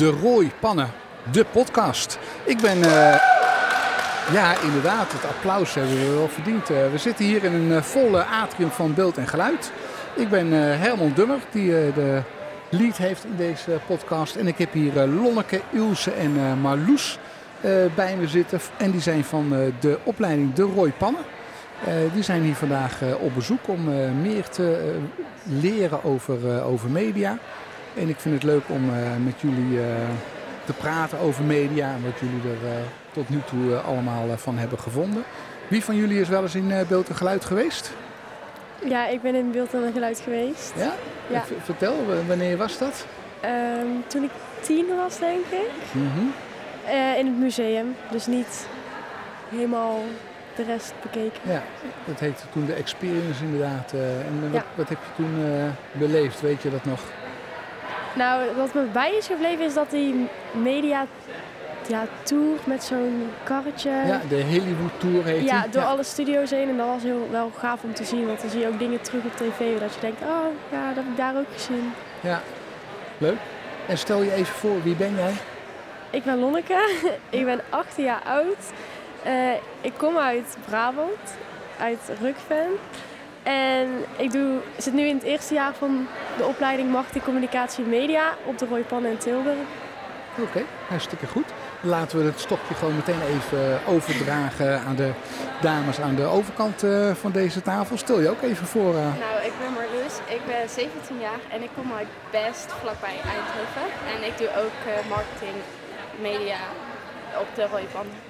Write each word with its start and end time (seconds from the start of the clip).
De 0.00 0.10
Rooi 0.10 0.50
Pannen, 0.60 0.90
de 1.32 1.44
podcast. 1.44 2.18
Ik 2.44 2.60
ben, 2.60 2.82
eh, 2.82 3.20
ja 4.32 4.60
inderdaad, 4.62 5.12
het 5.12 5.24
applaus 5.24 5.74
hebben 5.74 5.94
we 5.94 6.14
wel 6.14 6.28
verdiend. 6.28 6.70
Eh, 6.70 6.90
we 6.90 6.98
zitten 6.98 7.24
hier 7.24 7.44
in 7.44 7.52
een 7.52 7.68
uh, 7.68 7.82
volle 7.82 8.24
atrium 8.24 8.70
van 8.70 8.94
beeld 8.94 9.16
en 9.16 9.28
geluid. 9.28 9.72
Ik 10.16 10.28
ben 10.28 10.52
Herman 10.52 11.12
Dummer, 11.14 11.38
die 11.50 11.70
de 11.70 12.22
lead 12.68 12.96
heeft 12.96 13.24
in 13.24 13.36
deze 13.36 13.80
podcast. 13.86 14.36
En 14.36 14.46
ik 14.46 14.58
heb 14.58 14.72
hier 14.72 15.06
Lonneke, 15.06 15.60
Ilse 15.70 16.10
en 16.10 16.60
Marloes 16.60 17.18
bij 17.94 18.16
me 18.16 18.28
zitten. 18.28 18.60
En 18.76 18.90
die 18.90 19.00
zijn 19.00 19.24
van 19.24 19.72
de 19.80 19.98
opleiding 20.02 20.54
De 20.54 20.62
Rooi 20.62 20.92
Pannen. 20.92 21.22
die 22.12 22.22
zijn 22.22 22.42
hier 22.42 22.54
vandaag 22.54 23.00
op 23.18 23.34
bezoek 23.34 23.68
om 23.68 23.84
meer 24.22 24.48
te 24.48 24.96
leren 25.42 26.04
over, 26.04 26.62
over 26.62 26.90
media. 26.90 27.38
En 27.94 28.08
ik 28.08 28.18
vind 28.18 28.34
het 28.34 28.42
leuk 28.42 28.62
om 28.66 28.90
eh, 28.94 29.16
met 29.24 29.40
jullie 29.40 29.78
uh, 29.78 29.84
te 30.64 30.72
praten 30.72 31.18
over 31.18 31.44
media 31.44 31.88
en 31.94 32.02
wat 32.04 32.18
jullie 32.20 32.40
er 32.42 32.68
uh, 32.68 32.84
tot 33.12 33.28
nu 33.28 33.40
toe 33.46 33.76
allemaal 33.76 34.36
van 34.36 34.58
hebben 34.58 34.78
gevonden. 34.78 35.22
Wie 35.68 35.84
van 35.84 35.96
jullie 35.96 36.20
is 36.20 36.28
wel 36.28 36.42
eens 36.42 36.54
in 36.54 36.72
beeld 36.88 37.08
en 37.08 37.14
geluid 37.14 37.44
geweest? 37.44 37.92
Ja, 38.84 39.06
ik 39.06 39.22
ben 39.22 39.34
in 39.34 39.50
beeld 39.50 39.74
en 39.74 39.92
geluid 39.92 40.20
geweest. 40.20 40.72
Ja? 40.76 40.94
ja. 41.30 41.44
Vertel, 41.62 41.94
wanneer 42.26 42.56
was 42.56 42.78
dat? 42.78 43.06
Um, 43.44 44.04
toen 44.06 44.22
ik 44.22 44.30
tien 44.60 44.86
was, 44.96 45.18
denk 45.18 45.46
ik. 45.46 45.70
Mm 45.92 46.10
-hmm. 46.14 46.32
in 47.18 47.26
het 47.26 47.38
museum, 47.38 47.96
dus 48.10 48.26
niet 48.26 48.66
helemaal 49.48 50.02
de 50.56 50.62
rest 50.62 50.92
bekeken. 51.02 51.40
Ja, 51.42 51.62
dat 52.04 52.20
heette 52.20 52.42
toen 52.52 52.66
de 52.66 52.72
experience 52.72 53.44
inderdaad. 53.44 53.92
en 53.92 54.50
ja. 54.52 54.64
wat, 54.74 54.88
heb 54.88 54.98
je 54.98 55.22
toen 55.22 55.34
beleefd, 55.92 56.40
weet 56.40 56.62
je 56.62 56.70
dat 56.70 56.84
nog? 56.84 57.00
Nou, 58.14 58.56
wat 58.56 58.74
me 58.74 58.82
bij 58.82 59.14
is 59.14 59.26
gebleven 59.26 59.64
is 59.64 59.74
dat 59.74 59.90
die 59.90 60.28
media 60.52 61.06
ja, 61.88 62.06
tour 62.22 62.58
met 62.64 62.84
zo'n 62.84 63.30
karretje. 63.42 63.90
Ja, 63.90 64.20
de 64.28 64.42
Hollywood 64.42 65.00
Tour 65.00 65.24
heet 65.24 65.42
Ja, 65.44 65.66
door 65.70 65.82
alle 65.82 66.02
studio's 66.02 66.50
heen. 66.50 66.68
En 66.68 66.76
dat 66.76 66.86
was 66.86 67.02
heel 67.02 67.28
wel 67.30 67.50
gaaf 67.58 67.82
om 67.82 67.94
te 67.94 68.04
zien. 68.04 68.26
Want 68.26 68.40
dan 68.40 68.50
zie 68.50 68.60
je 68.60 68.68
ook 68.68 68.78
dingen 68.78 69.00
terug 69.00 69.24
op 69.24 69.36
tv. 69.36 69.80
Dat 69.80 69.94
je 69.94 70.00
denkt, 70.00 70.22
oh 70.22 70.46
ja, 70.70 70.86
dat 70.86 70.96
heb 70.96 71.04
ik 71.04 71.16
daar 71.16 71.36
ook 71.36 71.46
gezien. 71.52 71.92
Ja, 72.20 72.40
leuk. 73.18 73.38
En 73.86 73.98
stel 73.98 74.22
je 74.22 74.32
even 74.32 74.54
voor, 74.54 74.82
wie 74.82 74.94
ben 74.94 75.14
jij? 75.14 75.32
Ik 76.10 76.24
ben 76.24 76.38
Lonneke. 76.38 76.90
ik 77.30 77.44
ben 77.44 77.60
18 77.68 78.04
jaar 78.04 78.22
oud. 78.24 78.72
Uh, 79.26 79.52
ik 79.80 79.92
kom 79.96 80.18
uit 80.18 80.56
Brabant, 80.66 81.36
uit 81.78 82.00
Rukven. 82.20 82.66
En 83.50 84.04
ik 84.16 84.32
doe, 84.32 84.58
zit 84.76 84.92
nu 84.92 85.02
in 85.02 85.14
het 85.14 85.24
eerste 85.24 85.54
jaar 85.54 85.74
van 85.74 86.06
de 86.36 86.44
opleiding 86.44 86.90
Marketing, 86.90 87.24
Communicatie 87.24 87.84
en 87.84 87.90
Media 87.90 88.34
op 88.44 88.58
de 88.58 88.66
Pannen 88.66 89.10
in 89.10 89.18
Tilburg. 89.18 89.56
Oké, 90.38 90.62
hartstikke 90.88 91.26
goed. 91.26 91.44
Laten 91.80 92.18
we 92.18 92.24
het 92.24 92.40
stokje 92.40 92.74
gewoon 92.74 92.96
meteen 92.96 93.22
even 93.22 93.80
overdragen 93.86 94.80
aan 94.80 94.96
de 94.96 95.10
dames 95.60 96.00
aan 96.00 96.14
de 96.14 96.24
overkant 96.24 96.82
eh, 96.82 97.14
van 97.14 97.32
deze 97.32 97.62
tafel. 97.62 97.96
Stel 97.96 98.20
je 98.20 98.28
ook 98.28 98.42
even 98.42 98.66
voor. 98.66 98.94
Uh... 98.94 99.00
Nou, 99.00 99.36
ik 99.44 99.52
ben 99.58 99.72
Marloes, 99.72 100.14
ik 100.26 100.40
ben 100.46 100.68
17 100.68 101.20
jaar 101.20 101.40
en 101.48 101.62
ik 101.62 101.70
kom 101.74 101.92
uit 101.92 102.08
Best, 102.30 102.72
vlakbij 102.80 103.16
Eindhoven. 103.34 103.86
En 104.12 104.26
ik 104.28 104.38
doe 104.38 104.48
ook 104.48 104.78
uh, 104.86 105.08
marketing, 105.08 105.56
media 106.20 106.60
op 107.40 107.48
de 107.54 107.66
Pannen. 107.92 108.29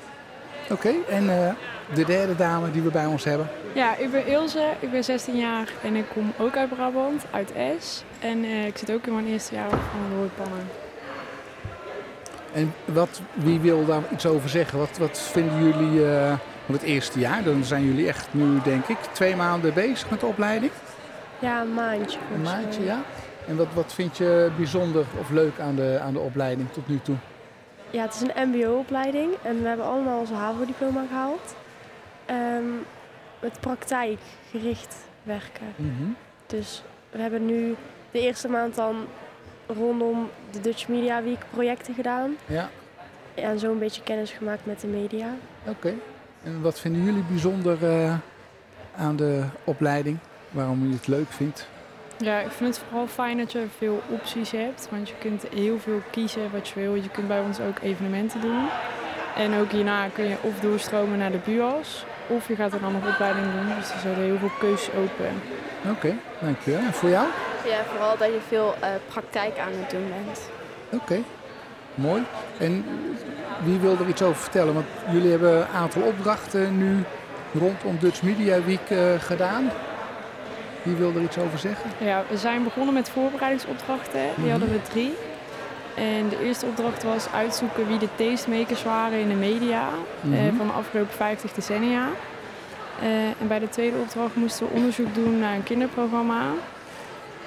Oké, 0.71 0.93
en 1.09 1.25
uh, 1.25 1.51
de 1.95 2.05
derde 2.05 2.37
dame 2.37 2.71
die 2.71 2.83
we 2.83 2.91
bij 2.91 3.07
ons 3.07 3.25
hebben? 3.25 3.49
Ja, 3.75 3.97
ik 3.97 4.11
ben 4.11 4.27
Ilse, 4.27 4.71
ik 4.81 4.91
ben 4.91 5.05
16 5.05 5.37
jaar 5.37 5.73
en 5.83 5.97
ik 5.97 6.05
kom 6.13 6.33
ook 6.39 6.57
uit 6.57 6.69
Brabant, 6.69 7.25
uit 7.31 7.53
Es. 7.53 8.05
En 8.19 8.45
uh, 8.45 8.67
ik 8.67 8.79
zit 8.79 8.93
ook 8.93 9.07
in 9.07 9.15
mijn 9.15 9.27
eerste 9.27 9.55
jaar 9.55 9.69
van 9.69 9.79
de 10.11 10.29
Pannen. 10.37 10.69
En 12.53 12.75
wat, 12.85 13.21
wie 13.35 13.61
wil 13.61 13.85
daar 13.85 14.03
iets 14.13 14.27
over 14.27 14.49
zeggen? 14.49 14.79
Wat, 14.79 14.99
wat 14.99 15.19
vinden 15.19 15.65
jullie 15.65 16.01
uh, 16.01 16.33
van 16.65 16.75
het 16.75 16.83
eerste 16.83 17.19
jaar? 17.19 17.43
Dan 17.43 17.65
zijn 17.65 17.85
jullie 17.85 18.09
echt 18.09 18.29
nu, 18.31 18.61
denk 18.65 18.87
ik, 18.87 18.99
twee 19.13 19.37
maanden 19.37 19.75
bezig 19.75 20.11
met 20.11 20.21
de 20.21 20.27
opleiding? 20.27 20.73
Ja, 21.39 21.61
een 21.61 21.75
maandje. 21.75 22.19
Een 22.35 22.43
maandje, 22.43 22.85
ja. 22.85 23.03
En 23.47 23.57
wat, 23.57 23.69
wat 23.75 23.93
vind 23.95 24.17
je 24.17 24.51
bijzonder 24.57 25.05
of 25.21 25.31
leuk 25.31 25.59
aan 25.61 25.75
de, 25.75 25.99
aan 26.03 26.13
de 26.13 26.19
opleiding 26.19 26.73
tot 26.73 26.89
nu 26.89 27.01
toe? 27.03 27.17
Ja, 27.91 28.03
het 28.03 28.15
is 28.15 28.21
een 28.21 28.49
mbo-opleiding 28.49 29.33
en 29.43 29.63
we 29.63 29.69
hebben 29.69 29.87
allemaal 29.87 30.19
onze 30.19 30.35
HAVO-diploma 30.35 31.05
gehaald. 31.09 31.55
Um, 32.31 32.87
met 33.41 33.61
praktijkgericht 33.61 34.97
werken. 35.23 35.67
Mhm. 35.77 36.09
Dus 36.47 36.83
we 37.11 37.19
hebben 37.19 37.47
nu 37.47 37.75
de 38.11 38.21
eerste 38.21 38.49
maand 38.49 38.75
dan 38.75 38.97
rondom 39.67 40.31
de 40.51 40.61
Dutch 40.61 40.89
Media 40.89 41.23
Week 41.23 41.45
projecten 41.51 41.95
gedaan. 41.95 42.37
Ja. 42.47 42.69
En 43.35 43.59
zo 43.59 43.73
een 43.73 43.79
beetje 43.79 44.03
kennis 44.03 44.31
gemaakt 44.31 44.67
met 44.67 44.81
de 44.81 44.87
media. 44.87 45.35
Oké. 45.67 45.95
En 46.43 46.63
wat 46.63 46.81
vinden 46.81 47.05
jullie 47.05 47.25
bijzonder 47.29 47.83
uh, 47.83 48.15
aan 48.97 49.17
de 49.17 49.45
opleiding? 49.65 50.19
Waarom 50.51 50.87
je 50.87 50.95
het 50.95 51.07
leuk 51.07 51.29
vindt? 51.29 51.69
Ja, 52.25 52.39
ik 52.39 52.51
vind 52.51 52.75
het 52.77 52.85
vooral 52.89 53.07
fijn 53.07 53.39
dat 53.39 53.53
je 53.53 53.65
veel 53.79 54.03
opties 54.09 54.51
hebt. 54.51 54.89
Want 54.91 55.09
je 55.09 55.15
kunt 55.19 55.45
heel 55.55 55.79
veel 55.79 56.03
kiezen 56.11 56.51
wat 56.53 56.69
je 56.69 56.81
wil. 56.81 56.95
Je 56.95 57.09
kunt 57.09 57.29
bij 57.29 57.41
ons 57.41 57.61
ook 57.61 57.79
evenementen 57.83 58.41
doen. 58.41 58.69
En 59.37 59.61
ook 59.61 59.71
hierna 59.71 60.09
kun 60.09 60.25
je 60.25 60.37
of 60.41 60.61
doorstromen 60.61 61.19
naar 61.19 61.31
de 61.31 61.41
BUAS. 61.45 62.05
Of 62.27 62.49
je 62.49 62.55
gaat 62.55 62.73
een 62.73 62.85
andere 62.85 63.09
opleiding 63.09 63.47
doen. 63.53 63.77
Dus 63.79 63.93
er 63.93 63.99
zijn 64.01 64.15
heel 64.15 64.39
veel 64.39 64.51
keuzes 64.59 64.95
open. 64.95 65.43
Oké, 65.91 66.15
dankjewel. 66.41 66.81
En 66.81 66.93
voor 66.93 67.09
jou? 67.09 67.27
Ja, 67.65 67.85
vooral 67.91 68.17
dat 68.17 68.29
je 68.29 68.41
veel 68.49 68.75
uh, 68.81 68.89
praktijk 69.09 69.59
aan 69.59 69.73
het 69.73 69.91
doen 69.91 70.09
bent. 70.25 70.41
Oké, 71.03 71.23
mooi. 71.95 72.23
En 72.59 72.85
wie 73.65 73.79
wil 73.79 73.97
er 74.01 74.09
iets 74.09 74.23
over 74.23 74.43
vertellen? 74.43 74.75
Want 74.75 74.87
jullie 75.11 75.31
hebben 75.31 75.57
een 75.57 75.67
aantal 75.75 76.03
opdrachten 76.03 76.79
nu 76.79 77.05
rondom 77.53 77.99
Dutch 78.01 78.23
Media 78.23 78.63
Week 78.63 78.91
uh, 78.91 78.99
gedaan. 79.19 79.71
Wie 80.83 80.95
wil 80.95 81.13
er 81.15 81.23
iets 81.23 81.39
over 81.39 81.59
zeggen? 81.59 81.91
Ja, 81.99 82.25
we 82.29 82.37
zijn 82.37 82.65
begonnen 82.65 82.95
met 82.95 83.09
voorbereidingsopdrachten. 83.09 84.21
Die 84.35 84.45
mhm. 84.45 84.51
hadden 84.51 84.71
we 84.71 84.83
drie. 84.83 85.15
En 85.95 86.29
de 86.29 86.45
eerste 86.45 86.67
opdracht 86.67 87.03
was 87.03 87.33
uitzoeken 87.33 87.89
wie 87.89 87.99
de 87.99 88.09
tastemakers 88.17 88.83
waren 88.83 89.19
in 89.19 89.29
de 89.29 89.35
media 89.35 89.89
mm 90.21 90.57
van 90.57 90.67
de 90.67 90.73
afgelopen 90.73 91.13
50 91.15 91.53
decennia. 91.53 92.09
Uh, 93.03 93.27
en 93.27 93.49
bij 93.49 93.59
de 93.59 93.69
tweede 93.69 93.97
opdracht 93.97 94.35
moesten 94.35 94.67
we 94.67 94.73
onderzoek 94.73 95.15
doen 95.15 95.39
naar 95.39 95.55
een 95.55 95.63
kinderprogramma. 95.63 96.43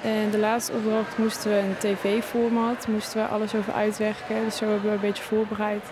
En 0.02 0.30
de 0.30 0.38
laatste 0.38 0.72
opdracht 0.72 1.18
moesten 1.18 1.50
we 1.50 1.58
een 1.58 1.76
tv-format, 1.78 2.88
moesten 2.88 3.22
we 3.22 3.28
alles 3.28 3.54
over 3.54 3.72
uitwerken. 3.72 4.44
Dus 4.44 4.56
zo 4.56 4.64
hebben 4.64 4.88
we 4.88 4.94
een 4.94 5.00
beetje 5.00 5.22
voorbereid 5.22 5.82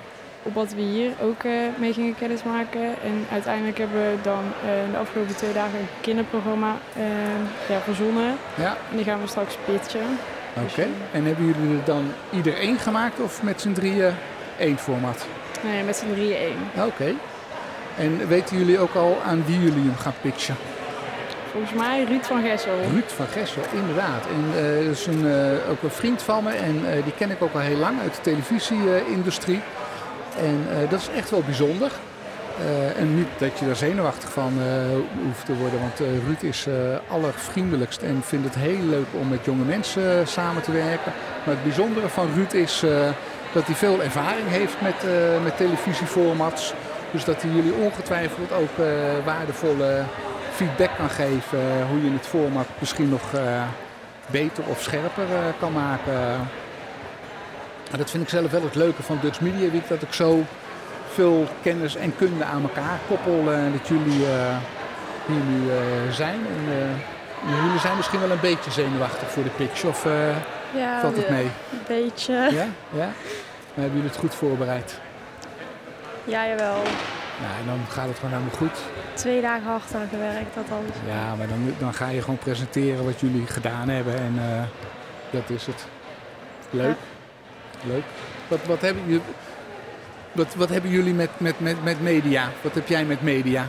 op 0.43 0.55
wat 0.55 0.73
we 0.75 0.81
hier 0.81 1.11
ook 1.23 1.43
uh, 1.43 1.53
mee 1.79 1.93
gingen 1.93 2.15
kennismaken. 2.15 2.83
En 2.83 3.27
uiteindelijk 3.33 3.79
hebben 3.79 4.01
we 4.01 4.17
dan 4.23 4.45
uh, 4.45 4.93
de 4.93 4.99
afgelopen 4.99 5.37
twee 5.37 5.53
dagen 5.53 5.79
een 5.79 5.89
kinderprogramma 6.01 6.77
uh, 6.97 7.05
ja, 7.69 7.81
verzonnen. 7.81 8.37
Ja. 8.55 8.77
En 8.91 8.97
die 8.97 9.05
gaan 9.05 9.21
we 9.21 9.27
straks 9.27 9.57
pitchen. 9.65 10.19
Oké, 10.67 10.87
en 11.13 11.25
hebben 11.25 11.47
jullie 11.47 11.79
er 11.79 11.85
dan 11.85 12.05
ieder 12.31 12.57
één 12.57 12.79
gemaakt 12.79 13.21
of 13.21 13.43
met 13.43 13.61
z'n 13.61 13.73
drieën 13.73 14.15
één 14.59 14.79
format? 14.79 15.27
Nee, 15.63 15.83
met 15.83 15.97
z'n 15.97 16.13
drieën 16.13 16.37
één. 16.37 16.87
Oké. 16.87 17.15
En 17.99 18.29
weten 18.29 18.59
jullie 18.59 18.79
ook 18.79 18.95
al 18.95 19.19
aan 19.27 19.45
wie 19.47 19.59
jullie 19.59 19.83
hem 19.83 19.97
gaan 19.97 20.15
pitchen? 20.21 20.57
Volgens 21.53 21.73
mij 21.73 22.05
Ruud 22.05 22.25
van 22.25 22.43
Gessel. 22.43 22.73
Ruud 22.91 23.11
van 23.17 23.27
Gessel, 23.27 23.63
inderdaad. 23.73 24.27
En 24.27 24.65
uh, 24.65 24.87
dat 24.87 24.97
is 24.97 25.07
een, 25.07 25.25
uh, 25.25 25.71
ook 25.71 25.83
een 25.83 25.91
vriend 25.91 26.23
van 26.23 26.45
me 26.45 26.51
en 26.51 26.75
uh, 26.85 27.05
die 27.05 27.13
ken 27.17 27.31
ik 27.31 27.43
ook 27.43 27.55
al 27.55 27.61
heel 27.61 27.77
lang 27.77 28.01
uit 28.01 28.15
de 28.15 28.21
televisieindustrie. 28.21 29.61
En 30.39 30.89
dat 30.89 31.01
is 31.01 31.09
echt 31.17 31.31
wel 31.31 31.43
bijzonder. 31.43 31.91
Uh, 32.61 33.01
en 33.01 33.15
niet 33.17 33.29
dat 33.39 33.59
je 33.59 33.67
daar 33.67 33.77
zenuwachtig 33.77 34.33
van 34.33 34.53
uh, 34.59 34.65
hoeft 35.25 35.45
te 35.45 35.57
worden, 35.57 35.81
want 35.81 36.01
uh, 36.01 36.07
Ruud 36.27 36.43
is 36.43 36.67
allervriendelijkst 37.09 38.03
en 38.03 38.23
vindt 38.23 38.45
het 38.45 38.55
heel 38.55 38.83
leuk 38.83 39.07
om 39.21 39.29
met 39.29 39.45
jonge 39.45 39.65
mensen 39.65 40.29
samen 40.29 40.63
te 40.63 40.73
werken. 40.73 41.13
Maar 41.45 41.55
het 41.55 41.63
bijzondere 41.63 42.09
van 42.09 42.29
Ruud 42.35 42.53
is 42.53 42.85
dat 43.53 43.67
hij 43.67 43.75
veel 43.75 44.03
ervaring 44.03 44.49
heeft 44.49 44.81
met, 44.81 44.95
met 45.43 45.57
televisieformats. 45.57 46.75
Dus 47.11 47.25
dat 47.25 47.43
hij 47.43 47.51
jullie 47.51 47.75
ongetwijfeld 47.75 48.53
ook 48.53 48.87
waardevolle 49.25 50.03
feedback 50.53 50.91
kan 50.97 51.11
geven 51.11 51.87
hoe 51.91 52.05
je 52.05 52.13
het 52.13 52.27
format 52.27 52.67
misschien 52.79 53.09
nog 53.09 53.23
beter 54.27 54.65
of 54.67 54.83
scherper 54.83 55.25
kan 55.59 55.73
maken. 55.73 56.49
Maar 57.93 58.01
dat 58.01 58.11
vind 58.11 58.23
ik 58.23 58.29
zelf 58.29 58.51
wel 58.51 58.63
het 58.63 58.75
leuke 58.75 59.03
van 59.03 59.19
Dutch 59.21 59.41
Media 59.41 59.71
Week. 59.71 59.89
Dat 59.89 60.03
ik 60.03 60.13
zo 60.13 60.45
veel 61.13 61.47
kennis 61.63 61.97
en 61.97 62.17
kunde 62.17 62.45
aan 62.45 62.63
elkaar 62.63 62.99
koppel. 63.09 63.53
eh, 63.53 63.73
dat 63.73 63.89
jullie 63.89 64.27
eh, 64.27 64.57
hier 65.27 65.43
nu 65.49 65.71
eh, 65.71 66.13
zijn. 66.13 66.41
En, 66.57 66.65
jullie 67.65 67.79
zijn 67.81 67.97
misschien 67.97 68.21
wel 68.21 68.31
een 68.31 68.41
beetje 68.41 68.71
zenuwachtig 68.71 69.31
voor 69.31 69.43
de 69.43 69.51
pitch. 69.51 69.85
Of 69.85 70.05
Ja, 70.75 71.01
valt 71.01 71.17
het 71.17 71.27
een 71.27 71.35
mee? 71.35 71.51
beetje. 71.89 72.33
Ja? 72.33 72.67
ja? 72.91 73.11
Maar 73.75 73.85
hebben 73.85 73.93
jullie 73.93 74.09
het 74.11 74.17
goed 74.19 74.35
voorbereid? 74.35 75.01
Ja, 76.25 76.47
jawel. 76.47 76.75
Nou, 77.41 77.55
en 77.61 77.67
dan 77.67 77.81
gaat 77.89 78.07
het 78.09 78.17
gewoon 78.17 78.31
helemaal 78.31 78.57
goed. 78.57 78.79
Twee 79.15 79.41
dagen 79.41 79.63
hard 79.67 79.95
aan 79.95 80.09
gewerkt, 80.11 80.55
dat 80.55 80.69
dan. 80.69 80.83
Ja, 81.07 81.35
maar 81.35 81.49
dan, 81.49 81.75
dan 81.79 81.95
ga 81.95 82.09
je 82.09 82.21
gewoon 82.21 82.39
presenteren 82.39 83.05
wat 83.05 83.21
jullie 83.21 83.47
gedaan 83.47 83.89
hebben. 83.89 84.15
En 84.15 84.41
dat 85.31 85.51
is 85.51 85.67
het. 85.67 85.87
Leuk. 86.71 86.97
Leuk. 87.83 88.03
Wat, 88.49 88.59
wat, 88.67 88.81
hebben, 88.81 89.03
jullie, 89.07 89.23
wat, 90.33 90.55
wat 90.55 90.69
hebben 90.69 90.91
jullie 90.91 91.15
met, 91.15 91.31
met, 91.37 91.61
met, 91.61 91.85
met 91.85 92.01
media? 92.01 92.51
Wat 92.61 92.75
heb 92.75 92.89
jij 92.89 93.05
met 93.05 93.23
media? 93.23 93.69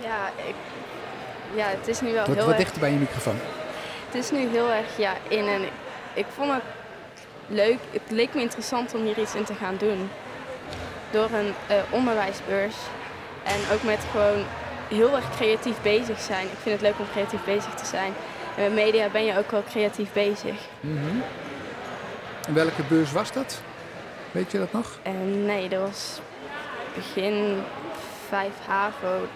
Ja, 0.00 0.28
ik, 0.46 0.54
ja, 1.54 1.66
het 1.66 1.88
is 1.88 2.00
nu 2.00 2.12
wel 2.12 2.26
Wat, 2.26 2.36
heel 2.36 2.44
wat 2.44 2.54
erg... 2.54 2.62
dichter 2.62 2.80
bij 2.80 2.90
je 2.90 2.96
microfoon. 2.96 3.38
Het 4.06 4.14
is 4.14 4.30
nu 4.30 4.48
heel 4.48 4.70
erg 4.70 4.96
ja, 4.96 5.12
in 5.28 5.46
en 5.46 5.62
ik 6.14 6.26
vond 6.34 6.52
het 6.52 6.62
leuk. 7.46 7.78
Het 7.90 8.10
leek 8.10 8.34
me 8.34 8.40
interessant 8.40 8.94
om 8.94 9.02
hier 9.04 9.18
iets 9.18 9.34
in 9.34 9.44
te 9.44 9.54
gaan 9.54 9.76
doen. 9.78 10.10
Door 11.10 11.28
een 11.32 11.54
eh, 11.66 11.76
onderwijsbeurs. 11.90 12.76
En 13.44 13.74
ook 13.74 13.82
met 13.82 14.00
gewoon 14.10 14.44
heel 14.88 15.16
erg 15.16 15.36
creatief 15.36 15.82
bezig 15.82 16.20
zijn. 16.20 16.46
Ik 16.46 16.58
vind 16.62 16.80
het 16.80 16.88
leuk 16.90 16.98
om 16.98 17.06
creatief 17.12 17.44
bezig 17.44 17.74
te 17.74 17.86
zijn. 17.86 18.12
En 18.56 18.62
met 18.62 18.72
media 18.72 19.08
ben 19.08 19.24
je 19.24 19.38
ook 19.38 19.50
wel 19.50 19.62
creatief 19.70 20.12
bezig. 20.12 20.54
Mhm. 20.80 21.16
En 22.46 22.54
welke 22.54 22.82
beurs 22.88 23.12
was 23.12 23.32
dat? 23.32 23.60
Weet 24.30 24.50
je 24.50 24.58
dat 24.58 24.72
nog? 24.72 24.98
En 25.02 25.44
nee, 25.44 25.68
dat 25.68 25.80
was 25.80 26.20
begin 26.94 27.62
5 28.28 28.48
HAVO 28.66 29.26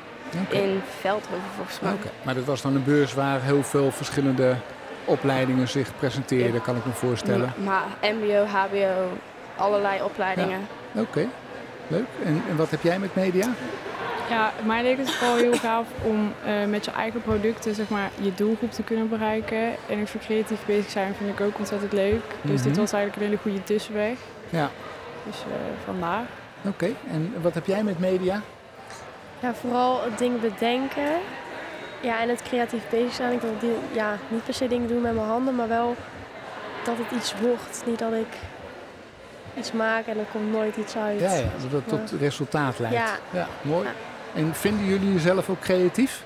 in 0.51 0.81
Veldhoven 1.01 1.51
volgens 1.57 1.81
mij. 1.81 1.93
Oké. 1.93 2.09
Maar 2.23 2.35
dat 2.35 2.45
was 2.45 2.63
dan 2.63 2.75
een 2.75 2.85
beurs 2.85 3.15
waar 3.15 3.43
heel 3.43 3.63
veel 3.63 3.91
verschillende 3.91 4.57
opleidingen 5.05 5.69
zich 5.69 5.97
presenteerden, 5.99 6.63
kan 6.63 6.77
ik 6.77 6.85
me 6.85 6.93
voorstellen. 6.93 7.53
Maar 7.65 7.85
MBO, 8.01 8.45
HBO, 8.45 9.19
allerlei 9.57 10.03
opleidingen. 10.03 10.67
Oké, 10.95 11.27
leuk. 11.89 12.07
En, 12.25 12.43
en 12.49 12.57
wat 12.57 12.71
heb 12.71 12.83
jij 12.83 12.99
met 12.99 13.15
media? 13.15 13.47
Ja, 14.31 14.53
mij 14.65 14.83
leek 14.83 14.99
het 14.99 15.11
vooral 15.11 15.37
heel 15.37 15.53
gaaf 15.53 15.87
om 16.03 16.33
eh, 16.45 16.65
met 16.65 16.85
je 16.85 16.91
eigen 16.91 17.23
producten 17.23 17.75
zeg 17.75 17.89
maar, 17.89 18.11
je 18.21 18.35
doelgroep 18.35 18.71
te 18.73 18.83
kunnen 18.83 19.09
bereiken. 19.09 19.59
En 19.89 19.99
ik 19.99 20.09
vind 20.09 20.25
creatief 20.25 20.65
bezig 20.67 20.91
zijn 20.91 21.15
vind 21.15 21.31
ik 21.31 21.41
ook 21.47 21.59
ontzettend 21.59 21.93
leuk. 21.93 22.23
Dus 22.43 22.63
dit 22.63 22.73
Mhm. 22.73 22.81
was 22.81 22.93
eigenlijk 22.93 23.23
een 23.23 23.29
hele 23.29 23.43
goede 23.43 23.65
tussenweg. 23.65 24.17
Ja, 24.51 24.71
Dus 25.25 25.37
eh, 25.41 25.85
vandaar. 25.85 26.23
oké. 26.67 26.89
En 27.11 27.35
wat 27.43 27.55
heb 27.55 27.67
jij 27.67 27.83
met 27.83 27.99
media? 27.99 28.41
Ja, 29.41 29.55
vooral 29.55 30.03
het 30.05 30.19
ding 30.19 30.41
bedenken. 30.41 31.11
Ja, 32.01 32.21
en 32.21 32.29
het 32.29 32.43
creatief 32.43 32.83
bezig 32.91 33.13
zijn. 33.15 33.33
Ik 33.33 33.41
wil 33.41 33.55
die, 33.61 33.73
ja, 33.93 34.17
niet 34.29 34.45
per 34.45 34.55
se 34.55 34.69
dingen 34.69 34.89
doen 34.89 35.01
met 35.01 35.15
mijn 35.15 35.27
handen, 35.27 35.55
maar 35.55 35.69
wel 35.69 35.97
dat 36.85 36.95
het 36.99 37.19
iets 37.21 37.35
wordt. 37.41 37.83
Niet 37.87 37.99
dat 37.99 38.13
ik 38.13 38.27
iets 39.59 39.73
maak 39.73 40.07
en 40.07 40.19
er 40.19 40.25
komt 40.33 40.53
nooit 40.53 40.77
iets 40.77 40.97
uit. 40.97 41.21
Ja, 41.21 41.35
ja 41.35 41.43
dat 41.71 41.71
het 41.73 41.89
tot 41.89 42.21
resultaat 42.21 42.79
leidt. 42.79 42.97
Ja. 43.31 43.47
mooi. 43.63 43.85
Ja. 43.85 43.93
En 44.37 44.55
vinden 44.55 44.87
jullie 44.87 45.13
jezelf 45.13 45.49
ook 45.49 45.61
creatief? 45.61 46.23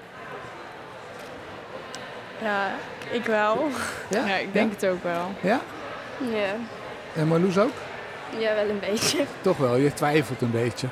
Ja, 2.42 2.70
ik 3.10 3.24
wel. 3.24 3.68
Ja, 4.08 4.36
ik 4.36 4.52
denk 4.52 4.72
het 4.72 4.86
ook 4.86 5.02
wel. 5.02 5.32
Ja? 5.40 5.60
Ja. 6.18 6.54
En 7.14 7.26
Marloes 7.28 7.58
ook? 7.58 7.72
ja, 8.38 8.54
wel 8.54 8.68
een 8.68 8.80
beetje. 8.80 9.24
Toch 9.40 9.56
wel, 9.56 9.76
je 9.76 9.94
twijfelt 9.94 10.40
een 10.40 10.50
beetje. 10.50 10.86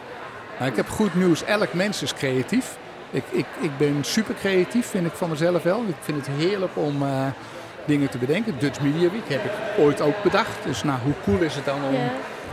Nou, 0.58 0.70
ik 0.70 0.76
heb 0.76 0.88
goed 0.88 1.14
nieuws. 1.14 1.44
Elk 1.44 1.72
mens 1.72 2.02
is 2.02 2.14
creatief. 2.14 2.76
Ik, 3.10 3.24
ik, 3.30 3.46
ik 3.60 3.78
ben 3.78 4.04
super 4.04 4.34
creatief, 4.34 4.86
vind 4.86 5.06
ik 5.06 5.12
van 5.12 5.30
mezelf 5.30 5.62
wel. 5.62 5.84
Ik 5.88 5.94
vind 6.00 6.26
het 6.26 6.36
heerlijk 6.36 6.72
om 6.74 7.02
eh, 7.02 7.26
dingen 7.84 8.10
te 8.10 8.18
bedenken. 8.18 8.58
Dutch 8.58 8.80
Media 8.80 9.10
Week 9.10 9.28
heb 9.28 9.44
ik 9.44 9.52
ooit 9.78 10.00
ook 10.00 10.22
bedacht. 10.22 10.64
Dus 10.64 10.82
nou, 10.82 10.98
hoe 11.04 11.14
cool 11.24 11.40
is 11.40 11.54
het 11.54 11.64
dan 11.64 11.84
om 11.84 11.94
Ja. 11.94 12.10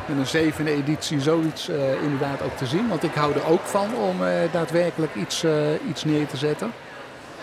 In 0.08 0.18
een 0.18 0.28
zevende 0.28 0.72
editie 0.72 1.22
zoiets 1.22 1.70
eh, 1.70 2.04
inderdaad 2.04 2.42
ook 2.42 2.58
te 2.58 2.66
zien. 2.66 2.88
Want 2.88 3.04
ik 3.04 3.14
hou 3.14 3.34
er 3.34 3.48
ook 3.48 3.66
van 3.66 3.96
om 3.96 4.26
eh, 4.26 4.34
daadwerkelijk 4.52 5.16
iets, 5.16 5.44
eh, 5.44 5.54
iets 5.90 6.04
neer 6.04 6.28
te 6.28 6.38
zetten. 6.38 6.72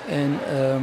En 0.08 0.38
ehm, 0.48 0.82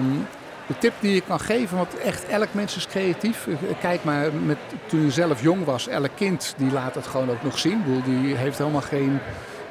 de 0.67 0.77
tip 0.77 0.93
die 1.00 1.13
je 1.13 1.21
kan 1.21 1.39
geven, 1.39 1.77
want 1.77 1.98
echt 1.98 2.25
elk 2.25 2.48
mens 2.51 2.75
is 2.75 2.88
creatief. 2.88 3.48
Kijk 3.81 4.03
maar, 4.03 4.33
met, 4.33 4.57
toen 4.86 5.01
je 5.01 5.12
zelf 5.12 5.41
jong 5.41 5.65
was, 5.65 5.88
elk 5.88 6.09
kind 6.15 6.53
die 6.57 6.71
laat 6.71 6.95
het 6.95 7.07
gewoon 7.07 7.29
ook 7.29 7.43
nog 7.43 7.59
zien. 7.59 7.83
Die 8.05 8.36
heeft 8.36 8.57
helemaal 8.57 8.81
geen 8.81 9.19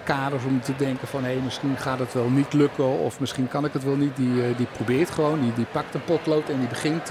kaders 0.05 0.45
om 0.45 0.61
te 0.61 0.77
denken 0.77 1.09
van 1.09 1.25
hé, 1.25 1.41
misschien 1.45 1.77
gaat 1.77 1.99
het 1.99 2.13
wel 2.13 2.29
niet 2.29 2.53
lukken 2.53 2.99
of 2.99 3.21
misschien 3.21 3.49
kan 3.49 3.65
ik 3.65 3.73
het 3.73 3.85
wel 3.85 3.97
niet. 3.97 4.17
Die, 4.17 4.57
die 4.57 4.67
probeert 4.73 5.11
gewoon, 5.11 5.41
die, 5.41 5.53
die 5.55 5.67
pakt 5.73 5.95
een 5.95 6.05
potlood 6.05 6.49
en 6.49 6.59
die 6.59 6.69
begint 6.69 7.07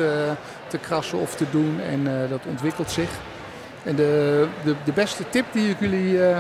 te 0.68 0.78
krassen 0.82 1.20
of 1.20 1.36
te 1.36 1.46
doen 1.52 1.80
en 1.82 2.30
dat 2.30 2.46
ontwikkelt 2.46 2.92
zich. 2.92 3.10
En 3.88 3.96
de, 3.96 4.48
de, 4.64 4.76
de 4.84 4.92
beste 4.92 5.30
tip 5.30 5.46
die 5.52 5.70
ik 5.70 5.80
jullie 5.80 6.26
eh, 6.26 6.38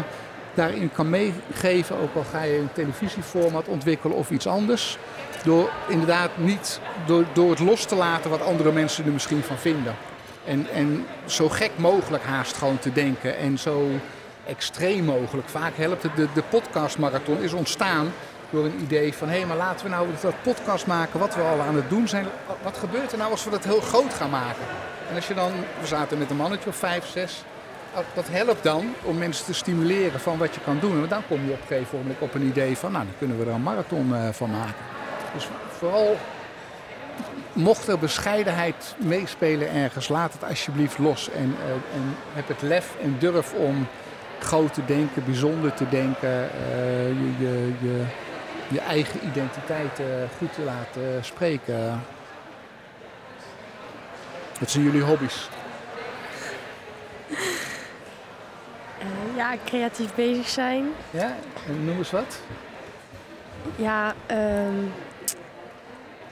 daarin 0.53 0.91
kan 0.91 1.09
meegeven, 1.09 1.99
ook 1.99 2.15
al 2.15 2.25
ga 2.31 2.43
je 2.43 2.57
een 2.57 2.73
televisieformat 2.73 3.67
ontwikkelen 3.67 4.17
of 4.17 4.29
iets 4.29 4.47
anders, 4.47 4.97
door 5.43 5.69
inderdaad 5.87 6.29
niet 6.35 6.79
door, 7.05 7.25
door 7.33 7.49
het 7.49 7.59
los 7.59 7.85
te 7.85 7.95
laten 7.95 8.29
wat 8.29 8.41
andere 8.41 8.71
mensen 8.71 9.05
er 9.05 9.11
misschien 9.11 9.43
van 9.43 9.57
vinden. 9.57 9.95
En, 10.45 10.67
en 10.73 11.05
zo 11.25 11.49
gek 11.49 11.71
mogelijk 11.75 12.23
haast 12.23 12.57
gewoon 12.57 12.79
te 12.79 12.93
denken 12.93 13.37
en 13.37 13.59
zo 13.59 13.87
extreem 14.47 15.03
mogelijk. 15.03 15.49
Vaak 15.49 15.75
helpt 15.75 16.03
het. 16.03 16.15
De, 16.15 16.27
de 16.33 16.43
podcastmarathon 16.49 17.41
is 17.41 17.53
ontstaan 17.53 18.13
door 18.49 18.65
een 18.65 18.79
idee 18.81 19.13
van 19.13 19.29
hé, 19.29 19.45
maar 19.45 19.57
laten 19.57 19.85
we 19.85 19.91
nou 19.91 20.07
dat 20.21 20.43
podcast 20.43 20.87
maken 20.87 21.19
wat 21.19 21.35
we 21.35 21.41
al 21.41 21.61
aan 21.61 21.75
het 21.75 21.89
doen 21.89 22.07
zijn. 22.07 22.25
Wat 22.63 22.77
gebeurt 22.77 23.11
er 23.11 23.17
nou 23.17 23.31
als 23.31 23.43
we 23.43 23.49
dat 23.49 23.63
heel 23.63 23.81
groot 23.81 24.13
gaan 24.13 24.29
maken? 24.29 24.63
En 25.09 25.15
als 25.15 25.27
je 25.27 25.33
dan, 25.33 25.51
we 25.79 25.87
zaten 25.87 26.17
met 26.17 26.29
een 26.29 26.35
mannetje 26.35 26.69
of 26.69 26.75
vijf, 26.75 27.05
zes. 27.05 27.43
Dat 28.13 28.27
helpt 28.29 28.63
dan 28.63 28.93
om 29.03 29.17
mensen 29.17 29.45
te 29.45 29.53
stimuleren 29.53 30.19
van 30.19 30.37
wat 30.37 30.53
je 30.53 30.61
kan 30.61 30.79
doen. 30.79 31.03
En 31.03 31.09
dan 31.09 31.21
kom 31.27 31.45
je 31.45 31.51
op 31.51 31.61
een 31.61 31.67
gegeven 31.67 31.97
moment 31.97 32.19
op 32.19 32.33
een 32.33 32.47
idee 32.47 32.77
van, 32.77 32.91
nou, 32.91 33.05
dan 33.05 33.13
kunnen 33.17 33.39
we 33.39 33.45
er 33.45 33.51
een 33.51 33.63
marathon 33.63 34.15
eh, 34.15 34.29
van 34.31 34.51
maken. 34.51 34.75
Dus 35.33 35.47
vooral, 35.77 36.17
mocht 37.53 37.87
er 37.87 37.99
bescheidenheid 37.99 38.95
meespelen 38.97 39.73
ergens, 39.73 40.07
laat 40.07 40.33
het 40.33 40.43
alsjeblieft 40.43 40.97
los. 40.97 41.29
En, 41.29 41.55
eh, 41.65 41.71
en 41.71 42.15
heb 42.33 42.47
het 42.47 42.61
lef 42.61 42.95
en 43.01 43.15
durf 43.19 43.53
om 43.53 43.87
groot 44.39 44.73
te 44.73 44.85
denken, 44.85 45.25
bijzonder 45.25 45.73
te 45.73 45.89
denken, 45.89 46.49
eh, 46.51 47.07
je, 47.07 47.73
je, 47.79 48.03
je, 48.67 48.79
eigen 48.79 49.19
identiteit 49.27 49.99
goed 50.37 50.53
te 50.53 50.61
laten 50.61 51.25
spreken. 51.25 52.01
Wat 54.59 54.69
zijn 54.71 54.83
jullie 54.83 55.01
hobby's? 55.01 55.49
Eh, 58.99 59.35
ja, 59.35 59.53
creatief 59.65 60.15
bezig 60.15 60.47
zijn. 60.49 60.85
Ja, 61.11 61.35
en 61.67 61.85
noem 61.85 61.97
eens 61.97 62.11
wat. 62.11 62.39
Ja, 63.75 64.13
ehm, 64.25 64.83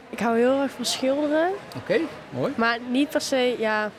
ik 0.10 0.20
hou 0.20 0.38
heel 0.38 0.62
erg 0.62 0.72
van 0.72 0.86
schilderen. 0.86 1.50
Oké, 1.76 2.00
mooi. 2.30 2.54
Maar 2.58 2.78
niet 2.90 3.10
per 3.10 3.22
se, 3.22 3.56
ja, 3.60 3.90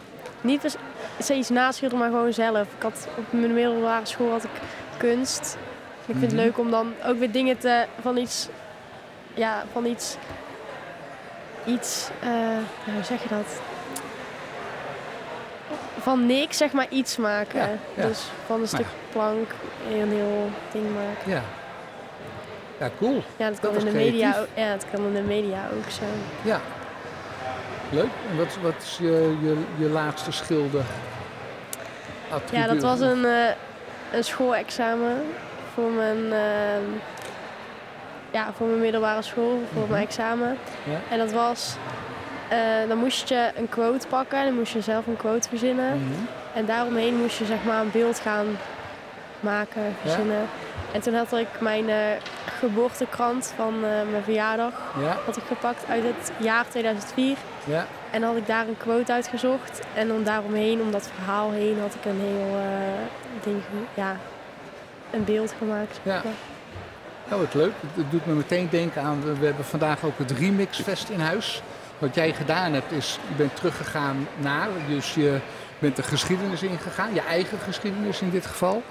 niet 0.41 0.61
per 0.61 0.73
se 1.19 1.35
iets 1.35 1.49
naschilderen, 1.49 2.05
maar 2.05 2.13
gewoon 2.19 2.33
zelf. 2.33 2.67
Ik 2.77 2.83
had 2.83 3.09
op 3.17 3.25
mijn 3.33 3.55
middelbare 3.55 4.07
school 4.07 4.31
had 4.31 4.45
ik 4.45 4.51
kunst. 4.97 5.57
Ik 6.07 6.15
vind 6.15 6.17
Mhm. 6.17 6.25
het 6.27 6.33
leuk 6.33 6.59
om 6.59 6.71
dan 6.71 6.93
ook 7.07 7.19
weer 7.19 7.31
dingen 7.33 7.59
te, 7.59 7.87
van 8.01 8.17
iets, 8.17 8.49
ja, 9.35 9.65
van 9.73 9.85
iets, 9.87 10.17
iets, 11.67 12.09
eh, 12.23 12.93
hoe 12.95 13.05
zeg 13.05 13.23
je 13.23 13.29
dat? 13.29 13.47
Van 16.07 16.27
niks, 16.27 16.57
zeg 16.57 16.73
maar, 16.73 16.87
iets 16.89 17.17
maken. 17.17 17.61
Ja, 17.61 17.69
ja. 17.95 18.07
Dus 18.07 18.25
van 18.47 18.61
een 18.61 18.69
stuk 18.69 18.87
plank 19.13 19.51
een 19.91 20.11
heel 20.11 20.51
ding 20.73 20.85
maken. 20.95 21.31
Ja. 21.33 21.43
Ja, 22.79 22.91
cool. 22.99 23.23
Ja, 23.37 23.49
dat 23.51 23.61
kan, 23.61 23.73
Dat 23.73 23.83
in 23.83 23.89
de 23.89 23.95
media, 23.97 24.39
ook- 24.41 24.47
ja, 24.55 24.71
dat 24.73 24.85
kan 24.93 25.05
in 25.07 25.15
de 25.15 25.21
media 25.21 25.61
ook 25.77 25.91
zo. 25.91 26.03
Ja. 26.43 26.61
Leuk. 27.91 28.09
En 28.31 28.37
wat, 28.37 28.59
wat 28.63 28.75
is 28.83 28.97
je, 29.01 29.37
je, 29.43 29.57
je 29.79 29.89
laatste 29.89 30.33
schilder? 30.33 30.85
Ja, 32.51 32.67
dat 32.67 32.83
was 32.83 33.01
een, 33.01 33.25
eh, 33.25 33.49
een 34.13 34.25
schoolexamen 34.25 35.23
voor 35.75 35.91
mijn, 35.91 36.33
ehm, 36.33 36.83
ja, 38.31 38.53
voor 38.57 38.67
mijn 38.67 38.81
middelbare 38.81 39.23
school, 39.23 39.61
voor 39.73 39.83
Mhm. 39.83 39.91
mijn 39.91 40.03
examen. 40.07 40.59
Ja. 40.85 40.99
En 41.11 41.19
dat 41.19 41.33
was, 41.33 41.77
eh, 42.49 42.59
dan 42.89 42.99
moest 42.99 43.29
je 43.29 43.51
een 43.57 43.69
quote 43.69 44.07
pakken 44.07 44.39
en 44.39 44.45
dan 44.45 44.55
moest 44.55 44.73
je 44.73 44.81
zelf 44.81 45.07
een 45.07 45.17
quote 45.17 45.49
verzinnen. 45.49 45.91
Mhm. 45.99 46.13
En 46.55 46.67
daaromheen 46.67 47.15
moest 47.17 47.39
je 47.39 47.45
zeg 47.45 47.65
maar 47.65 47.81
een 47.81 47.91
beeld 47.91 48.19
gaan 48.21 48.47
maken, 49.41 49.83
verzinnen. 50.01 50.47
En 50.93 51.01
toen 51.01 51.15
had 51.15 51.33
ik 51.33 51.47
mijn, 51.61 51.89
eh, 51.89 51.97
geboortekrant 52.59 53.53
van 53.57 53.75
eh, 53.75 53.91
mijn 54.11 54.23
verjaardag. 54.25 54.73
Ja, 55.01 55.17
Had 55.27 55.37
ik 55.37 55.43
gepakt 55.49 55.85
uit 55.89 56.03
het 56.03 56.33
jaar 56.39 56.69
2004. 56.69 57.37
ja. 57.65 57.87
En 58.11 58.21
dan 58.21 58.31
had 58.31 58.39
ik 58.39 58.47
daar 58.47 58.69
een 58.69 58.77
quote 58.77 59.13
uitgezocht. 59.13 59.81
En 59.95 60.09
dan 60.09 60.23
daaromheen, 60.25 60.81
om 60.81 60.91
dat 60.91 61.11
verhaal 61.15 61.51
heen, 61.51 61.81
had 61.81 61.95
ik 61.95 62.05
een 62.05 62.21
heel 62.21 62.57
ding, 63.43 63.63
ja, 63.95 64.17
een 65.11 65.25
beeld 65.25 65.55
gemaakt. 65.59 66.01
Ja. 66.03 66.23
Oh, 67.33 67.39
wat 67.39 67.55
leuk. 67.55 67.73
Het 67.95 68.11
doet 68.11 68.27
me 68.27 68.33
meteen 68.33 68.69
denken 68.71 69.03
aan, 69.03 69.23
we- 69.25 69.39
we 69.39 69.47
hebben 69.47 69.65
vandaag 69.65 70.05
ook 70.05 70.19
het 70.19 70.31
Remixfest 70.31 71.09
in 71.09 71.21
huis. 71.21 71.63
Wat 71.99 72.15
jij 72.15 72.33
gedaan 72.33 72.73
hebt 72.73 72.93
is, 72.93 73.19
je 73.29 73.35
bent 73.35 73.57
teruggegaan 73.57 74.29
naar, 74.37 74.69
dus 74.89 75.15
je 75.15 75.39
bent 75.79 75.97
de 75.97 76.03
geschiedenis 76.03 76.63
ingegaan, 76.63 77.15
je 77.15 77.21
eigen 77.21 77.59
geschiedenis 77.59 78.21
in 78.21 78.31
dit 78.31 78.47
geval. 78.47 78.83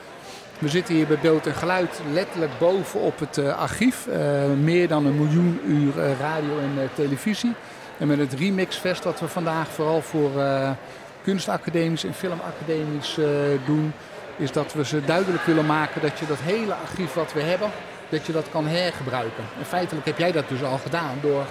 We 0.59 0.69
zitten 0.69 0.95
hier 0.95 1.07
bij 1.07 1.19
Beeld 1.21 1.47
en 1.47 1.53
Geluid 1.53 2.01
letterlijk 2.11 2.51
boven 2.59 2.99
op 2.99 3.19
het 3.19 3.37
eh, 3.37 3.57
archief. 3.57 4.07
Eh, 4.07 4.43
meer 4.63 4.87
dan 4.87 5.05
een 5.05 5.15
miljoen 5.15 5.61
uur 5.67 5.99
eh, 5.99 6.19
radio 6.19 6.59
en 6.59 6.89
televisie. 6.93 7.53
En 7.97 8.07
met 8.07 8.17
het 8.17 8.33
Remixfest 8.33 9.03
wat 9.03 9.19
we 9.19 9.27
vandaag 9.27 9.67
vooral 9.67 10.01
voor 10.01 10.31
kunstacademisch 11.23 12.03
en 12.03 12.13
filmacademisch 12.13 13.17
doen, 13.65 13.93
is 14.37 14.51
dat 14.51 14.73
we 14.73 14.85
ze 14.85 15.05
duidelijk 15.05 15.43
willen 15.43 15.65
maken 15.65 16.01
dat 16.01 16.19
je 16.19 16.25
dat 16.25 16.39
hele 16.39 16.73
archief 16.73 17.13
wat 17.13 17.33
we 17.33 17.41
hebben, 17.41 17.69
dat 18.09 18.25
je 18.25 18.31
dat 18.31 18.49
kan 18.51 18.67
hergebruiken. 18.67 19.43
En 19.59 19.65
feitelijk 19.65 20.05
heb 20.05 20.17
jij 20.17 20.31
dat 20.31 20.49
dus 20.49 20.63
al 20.63 20.77
gedaan 20.77 21.17
door 21.21 21.45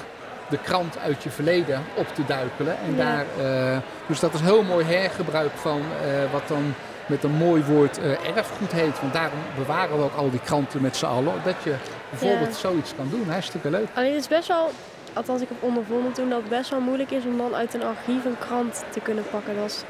de 0.48 0.58
krant 0.58 0.98
uit 0.98 1.22
je 1.22 1.30
verleden 1.30 1.82
op 1.94 2.06
te 2.14 2.24
duikelen. 2.26 2.76
En 2.86 2.96
Ja. 2.96 2.96
daar, 3.04 3.24
eh, 3.72 3.78
dus 4.06 4.20
dat 4.20 4.34
is 4.34 4.40
heel 4.40 4.62
mooi 4.62 4.84
hergebruik 4.84 5.52
van 5.54 5.80
eh, 5.80 6.32
wat 6.32 6.48
dan 6.48 6.74
met 7.06 7.24
een 7.24 7.34
mooi 7.34 7.62
woord 7.64 7.98
eh, 7.98 8.36
erfgoed 8.36 8.72
heet. 8.72 9.00
Want 9.00 9.12
daarom 9.12 9.38
bewaren 9.56 9.96
we 9.98 10.04
ook 10.04 10.14
al 10.16 10.30
die 10.30 10.40
kranten 10.40 10.80
met 10.80 10.96
z'n 10.96 11.04
allen. 11.06 11.32
Dat 11.44 11.54
je 11.62 11.74
bijvoorbeeld 12.10 12.54
zoiets 12.54 12.94
kan 12.96 13.08
doen. 13.10 13.28
Hartstikke 13.30 13.70
leuk. 13.70 13.86
Alleen 13.94 14.12
het 14.12 14.20
is 14.20 14.28
best 14.28 14.48
wel, 14.48 14.70
althans 15.12 15.40
ik 15.42 15.48
heb 15.48 15.62
ondervonden 15.62 16.12
toen, 16.12 16.28
dat 16.28 16.40
het 16.40 16.48
best 16.48 16.70
wel 16.70 16.80
moeilijk 16.80 17.10
is 17.10 17.24
om 17.24 17.36
dan 17.38 17.54
uit 17.54 17.74
een 17.74 17.82
archief 17.84 18.24
een 18.24 18.38
krant 18.38 18.84
te 18.90 19.00
kunnen 19.00 19.24
pakken. 19.30 19.56
Dat 19.56 19.70
is 19.70 19.82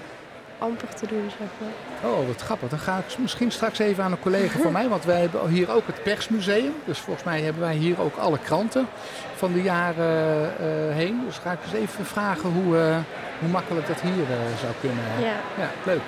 amper 0.59 0.95
te 0.95 1.07
doen, 1.07 1.31
zeg 1.39 1.49
maar. 1.59 2.11
Oh, 2.11 2.27
wat 2.27 2.41
grappig. 2.41 2.69
Dan 2.69 2.79
ga 2.79 2.99
ik 2.99 3.19
misschien 3.19 3.51
straks 3.51 3.79
even 3.79 4.05
aan 4.05 4.13
een 4.13 4.21
collega 4.21 4.59
van 4.59 4.73
mij. 4.73 4.89
Want 4.89 5.05
wij 5.05 5.21
hebben 5.21 5.49
hier 5.49 5.71
ook 5.71 5.87
het 5.87 6.03
persmuseum. 6.03 6.75
Dus 6.85 6.99
volgens 6.99 7.25
mij 7.25 7.41
hebben 7.41 7.63
wij 7.63 7.75
hier 7.75 8.01
ook 8.01 8.17
alle 8.17 8.39
kranten 8.39 8.87
van 9.35 9.53
de 9.53 9.63
jaren 9.63 10.53
eh, 10.59 10.95
heen. 10.95 11.23
Dus 11.27 11.39
ga 11.39 11.53
ik 11.53 11.59
eens 11.65 11.73
even 11.73 12.07
vragen 12.07 12.51
hoe, 12.51 12.79
eh, 12.79 12.97
hoe 13.39 13.49
makkelijk 13.49 13.87
dat 13.87 14.01
hier 14.01 14.13
eh, 14.31 14.59
zou 14.61 14.73
kunnen. 14.81 15.05
Ja. 15.21 15.37
Ja, 15.59 15.71
leuk. 15.85 16.01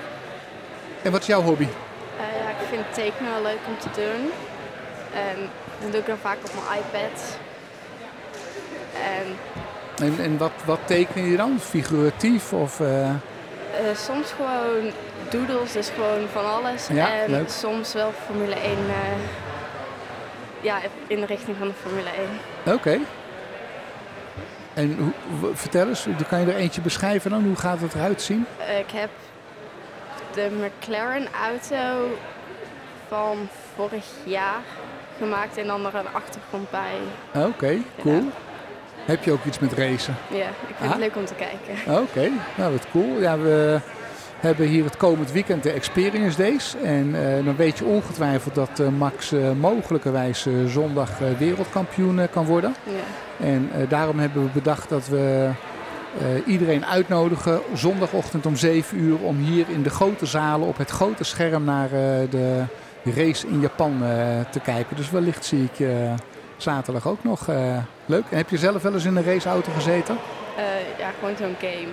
En 1.01 1.11
wat 1.11 1.21
is 1.21 1.27
jouw 1.27 1.41
hobby? 1.41 1.67
Ja, 2.17 2.49
ik 2.49 2.67
vind 2.69 2.93
tekenen 2.93 3.31
wel 3.31 3.41
leuk 3.41 3.59
om 3.67 3.77
te 3.79 4.01
doen. 4.01 4.29
En 5.13 5.49
dat 5.81 5.91
doe 5.91 5.99
ik 5.99 6.07
dan 6.07 6.17
vaak 6.17 6.37
op 6.37 6.51
mijn 6.53 6.79
iPad. 6.79 7.37
En 8.93 9.35
En, 10.05 10.23
en 10.23 10.37
wat, 10.37 10.51
wat 10.65 10.79
teken 10.85 11.29
je 11.29 11.37
dan? 11.37 11.59
Figuratief 11.59 12.53
of... 12.53 12.81
eh, 13.73 13.95
soms 13.95 14.31
gewoon 14.31 14.91
doodles, 15.29 15.71
dus 15.71 15.89
gewoon 15.89 16.27
van 16.31 16.45
alles. 16.53 16.87
Ja, 16.87 17.13
en 17.13 17.31
leuk. 17.31 17.49
soms 17.49 17.93
wel 17.93 18.11
Formule 18.25 18.55
1. 18.55 18.71
eh, 18.71 18.77
ja, 20.61 20.77
in 21.07 21.19
de 21.19 21.25
richting 21.25 21.57
van 21.57 21.67
de 21.67 21.73
Formule 21.73 22.09
1. 22.65 22.73
Oké. 22.75 22.97
En 24.73 25.13
hoe, 25.39 25.55
vertel 25.55 25.87
eens, 25.87 26.05
kan 26.29 26.39
je 26.39 26.45
er 26.45 26.55
eentje 26.55 26.81
beschrijven 26.81 27.31
dan? 27.31 27.43
Hoe 27.43 27.55
gaat 27.55 27.79
het 27.81 27.93
eruit 27.93 28.21
zien? 28.21 28.45
Eh, 28.57 28.79
ik 28.79 28.91
heb 28.91 29.09
de 30.33 30.49
McLaren 30.51 31.27
auto 31.43 32.09
van 33.07 33.47
vorig 33.75 34.05
jaar 34.23 34.59
gemaakt 35.17 35.57
en 35.57 35.67
dan 35.67 35.85
er 35.85 35.95
een 35.95 36.13
achtergrond 36.13 36.69
bij. 36.69 36.97
Oké, 37.43 37.77
cool. 38.01 38.23
Heb 39.07 39.23
je 39.23 39.31
ook 39.31 39.45
iets 39.45 39.59
met 39.59 39.73
racen? 39.73 40.15
Ja, 40.29 40.47
ik 40.47 40.75
vind 40.77 40.79
Ah. 40.79 40.89
het 40.89 40.99
leuk 40.99 41.15
om 41.15 41.25
te 41.25 41.33
kijken. 41.33 42.01
Oké, 42.01 42.29
nou 42.57 42.71
wat 42.71 42.85
cool. 42.91 43.19
Ja, 43.21 43.37
we 43.37 43.79
hebben 44.39 44.67
hier 44.67 44.83
het 44.83 44.97
komend 44.97 45.31
weekend 45.31 45.63
de 45.63 45.71
Experience 45.71 46.37
Days. 46.37 46.75
En 46.83 47.15
eh, 47.15 47.45
dan 47.45 47.55
weet 47.55 47.77
je 47.77 47.85
ongetwijfeld 47.85 48.55
dat 48.55 48.79
eh, 48.79 48.87
Max 48.87 49.31
eh, 49.31 49.51
mogelijkerwijs 49.59 50.47
zondag 50.67 51.09
wereldkampioen 51.37 52.19
kan 52.31 52.45
worden. 52.45 52.75
Ja. 52.83 53.45
En 53.45 53.69
daarom 53.89 54.19
hebben 54.19 54.43
we 54.43 54.49
bedacht 54.53 54.89
dat 54.89 55.07
we 55.07 55.49
iedereen 56.45 56.85
uitnodigen 56.85 57.59
zondagochtend 57.73 58.45
om 58.45 58.55
7 58.55 58.97
uur 58.99 59.17
om 59.21 59.37
hier 59.37 59.65
in 59.69 59.83
de 59.83 59.89
grote 59.89 60.25
zalen 60.25 60.67
op 60.67 60.77
het 60.77 60.89
grote 60.89 61.23
scherm 61.23 61.63
naar 61.63 61.89
de 62.29 62.63
race 63.03 63.47
in 63.47 63.59
Japan 63.59 63.93
te 64.51 64.59
kijken. 64.59 64.95
Dus 64.95 65.09
wellicht 65.09 65.45
zie 65.45 65.63
ik 65.73 65.87
zaterdag 66.57 67.07
ook 67.07 67.23
nog. 67.23 67.47
eh, 67.47 67.77
leuk. 68.05 68.23
En 68.29 68.37
heb 68.37 68.49
je 68.49 68.57
zelf 68.57 68.81
wel 68.81 68.93
eens 68.93 69.05
in 69.05 69.15
een 69.15 69.23
raceauto 69.23 69.71
gezeten? 69.71 70.17
Eh, 70.57 70.63
ja, 70.99 71.09
gewoon 71.19 71.35
zo'n 71.37 71.55
game. 71.59 71.87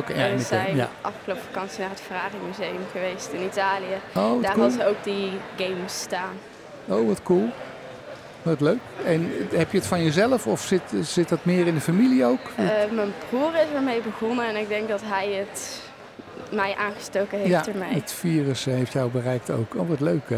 Oké, 0.00 0.12
ja, 0.14 0.24
in 0.24 0.36
we 0.36 0.42
zijn 0.42 0.76
ja. 0.76 0.88
afgelopen 1.00 1.42
vakantie 1.52 1.80
naar 1.80 1.88
het 1.90 2.00
Ferrari 2.00 2.36
Museum 2.46 2.82
geweest 2.92 3.28
in 3.32 3.42
Italië. 3.42 3.94
Oh, 4.14 4.30
wat 4.32 4.42
Daar 4.42 4.52
cool. 4.52 4.62
hadden 4.62 4.80
ze 4.80 4.86
ook 4.86 5.04
die 5.04 5.30
games 5.56 6.00
staan. 6.00 6.32
Oh, 6.84 7.06
wat 7.08 7.22
cool. 7.22 7.48
Wat 8.42 8.60
leuk. 8.60 8.78
En 9.04 9.30
heb 9.54 9.70
je 9.72 9.78
het 9.78 9.86
van 9.86 10.02
jezelf 10.02 10.46
of 10.46 10.60
zit, 10.60 10.82
zit 11.00 11.28
dat 11.28 11.44
meer 11.44 11.66
in 11.66 11.74
de 11.74 11.80
familie 11.80 12.24
ook? 12.24 12.40
Eh, 12.56 12.64
mijn 12.92 13.12
broer 13.28 13.54
is 13.54 13.74
ermee 13.74 14.00
begonnen 14.00 14.46
en 14.48 14.56
ik 14.56 14.68
denk 14.68 14.88
dat 14.88 15.00
hij 15.04 15.32
het 15.32 15.80
mij 16.50 16.74
aangestoken 16.78 17.38
heeft 17.38 17.50
ja, 17.50 17.66
ermee. 17.66 17.94
het 17.94 18.12
virus 18.12 18.64
heeft 18.64 18.92
jou 18.92 19.10
bereikt 19.10 19.50
ook. 19.50 19.74
Oh, 19.74 19.88
wat 19.88 20.00
leuk. 20.00 20.28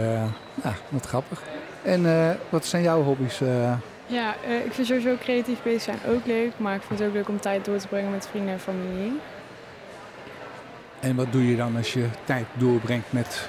ja, 0.63 0.75
wat 0.89 1.07
grappig. 1.07 1.43
En 1.83 2.07
eh, 2.07 2.31
wat 2.49 2.67
zijn 2.67 2.83
jouw 2.83 3.03
hobby's? 3.03 3.41
eh? 3.41 3.73
Ja, 4.07 4.35
eh, 4.47 4.65
ik 4.65 4.73
vind 4.73 4.87
sowieso 4.87 5.15
creatief 5.21 5.63
bezig 5.63 5.83
zijn 5.83 5.99
ook 6.09 6.27
leuk, 6.27 6.53
maar 6.57 6.75
ik 6.75 6.83
vind 6.83 6.99
het 6.99 7.09
ook 7.09 7.15
leuk 7.15 7.29
om 7.29 7.41
tijd 7.41 7.65
door 7.65 7.79
te 7.79 7.89
brengen 7.89 8.11
met 8.11 8.27
vrienden 8.31 8.53
en 8.53 8.61
familie. 8.61 9.13
en 11.01 11.17
wat 11.17 11.33
doe 11.33 11.49
je 11.51 11.57
dan 11.57 11.77
als 11.77 11.93
je 11.93 12.05
tijd 12.25 12.45
doorbrengt 12.53 13.13
met 13.13 13.49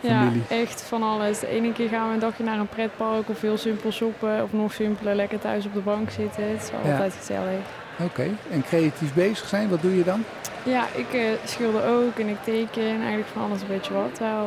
Ja, 0.00 0.08
familie? 0.22 0.42
echt 0.48 0.82
van 0.82 1.02
alles. 1.02 1.38
De 1.38 1.46
ene 1.48 1.72
keer 1.72 1.88
gaan 1.88 2.08
we 2.08 2.14
een 2.14 2.20
dagje 2.20 2.44
naar 2.44 2.58
een 2.58 2.68
pretpark 2.68 3.28
of 3.28 3.40
heel 3.40 3.56
simpel 3.58 3.90
shoppen. 3.92 4.42
Of 4.42 4.52
nog 4.52 4.72
simpeler 4.72 5.14
lekker 5.14 5.38
thuis 5.38 5.66
op 5.66 5.74
de 5.74 5.80
bank 5.80 6.10
zitten. 6.10 6.48
Het 6.50 6.62
is 6.62 6.70
Ja. 6.84 6.92
altijd 6.92 7.14
gezellig. 7.18 7.58
Oké. 7.98 8.26
En 8.50 8.62
creatief 8.62 9.14
bezig 9.14 9.48
zijn, 9.48 9.68
wat 9.68 9.82
doe 9.82 9.96
je 9.96 10.04
dan? 10.04 10.24
Ja, 10.62 10.84
ik 10.94 11.38
schilder 11.44 11.84
ook 11.86 12.18
en 12.18 12.28
ik 12.28 12.42
teken. 12.44 12.82
Eigenlijk 13.00 13.28
van 13.32 13.42
alles 13.42 13.60
een 13.60 13.66
beetje 13.68 13.92
wat 13.94 14.18
wel. 14.18 14.46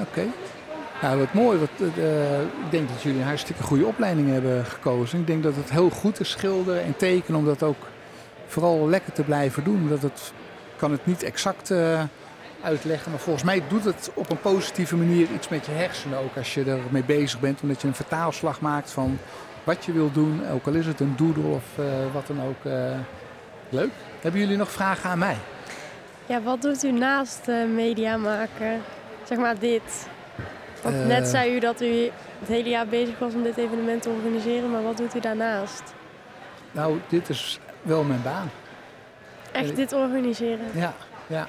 Oké. 0.00 0.22
Nou, 1.04 1.18
wat 1.18 1.32
mooi. 1.32 1.58
Wat, 1.58 1.92
eh, 1.96 2.40
ik 2.40 2.70
denk 2.70 2.88
dat 2.88 3.02
jullie 3.02 3.20
een 3.20 3.26
hartstikke 3.26 3.62
goede 3.62 3.86
opleiding 3.86 4.30
hebben 4.30 4.64
gekozen. 4.64 5.18
Ik 5.18 5.26
denk 5.26 5.42
dat 5.42 5.56
het 5.56 5.70
heel 5.70 5.90
goed 5.90 6.20
is 6.20 6.30
schilderen 6.30 6.82
en 6.82 6.96
tekenen 6.96 7.38
om 7.38 7.44
dat 7.44 7.62
ook 7.62 7.86
vooral 8.46 8.88
lekker 8.88 9.12
te 9.12 9.22
blijven 9.22 9.64
doen. 9.64 9.88
Dat 9.88 10.02
het 10.02 10.32
kan 10.76 10.90
het 10.90 11.06
niet 11.06 11.22
exact 11.22 11.70
eh, 11.70 12.02
uitleggen, 12.62 13.10
maar 13.10 13.20
volgens 13.20 13.44
mij 13.44 13.62
doet 13.68 13.84
het 13.84 14.10
op 14.14 14.30
een 14.30 14.40
positieve 14.40 14.96
manier 14.96 15.26
iets 15.34 15.48
met 15.48 15.66
je 15.66 15.72
hersenen 15.72 16.18
ook 16.18 16.36
als 16.36 16.54
je 16.54 16.64
ermee 16.64 17.04
bezig 17.04 17.40
bent. 17.40 17.62
Omdat 17.62 17.80
je 17.80 17.88
een 17.88 17.94
vertaalslag 17.94 18.60
maakt 18.60 18.90
van 18.90 19.18
wat 19.64 19.84
je 19.84 19.92
wil 19.92 20.12
doen, 20.12 20.48
ook 20.52 20.66
al 20.66 20.72
is 20.72 20.86
het 20.86 21.00
een 21.00 21.14
doodle 21.16 21.46
of 21.46 21.64
eh, 21.78 21.84
wat 22.12 22.26
dan 22.26 22.42
ook. 22.42 22.72
leuk. 23.68 23.92
Hebben 24.20 24.40
jullie 24.40 24.56
nog 24.56 24.70
vragen 24.70 25.10
aan 25.10 25.18
mij? 25.18 25.36
Ja, 26.26 26.42
wat 26.42 26.62
doet 26.62 26.84
u 26.84 26.92
naast 26.92 27.46
media 27.74 28.16
maken? 28.16 28.80
Zeg 29.24 29.38
maar 29.38 29.58
dit. 29.58 30.12
Want 30.84 30.96
Eh. 30.96 31.06
net 31.06 31.28
zei 31.28 31.56
u 31.56 31.58
dat 31.60 31.80
u 31.82 32.10
het 32.38 32.48
hele 32.48 32.68
jaar 32.68 32.86
bezig 32.86 33.18
was 33.18 33.34
om 33.34 33.42
dit 33.42 33.56
evenement 33.56 34.02
te 34.02 34.08
organiseren, 34.08 34.70
maar 34.70 34.82
wat 34.82 34.96
doet 34.96 35.14
u 35.16 35.20
daarnaast? 35.20 35.82
Nou, 36.72 36.98
dit 37.08 37.28
is 37.28 37.58
wel 37.82 38.02
mijn 38.02 38.22
baan. 38.22 38.50
Echt 39.52 39.70
Eh. 39.70 39.76
dit 39.76 39.92
organiseren? 39.92 40.66
Ja, 40.74 40.94
ja. 41.26 41.46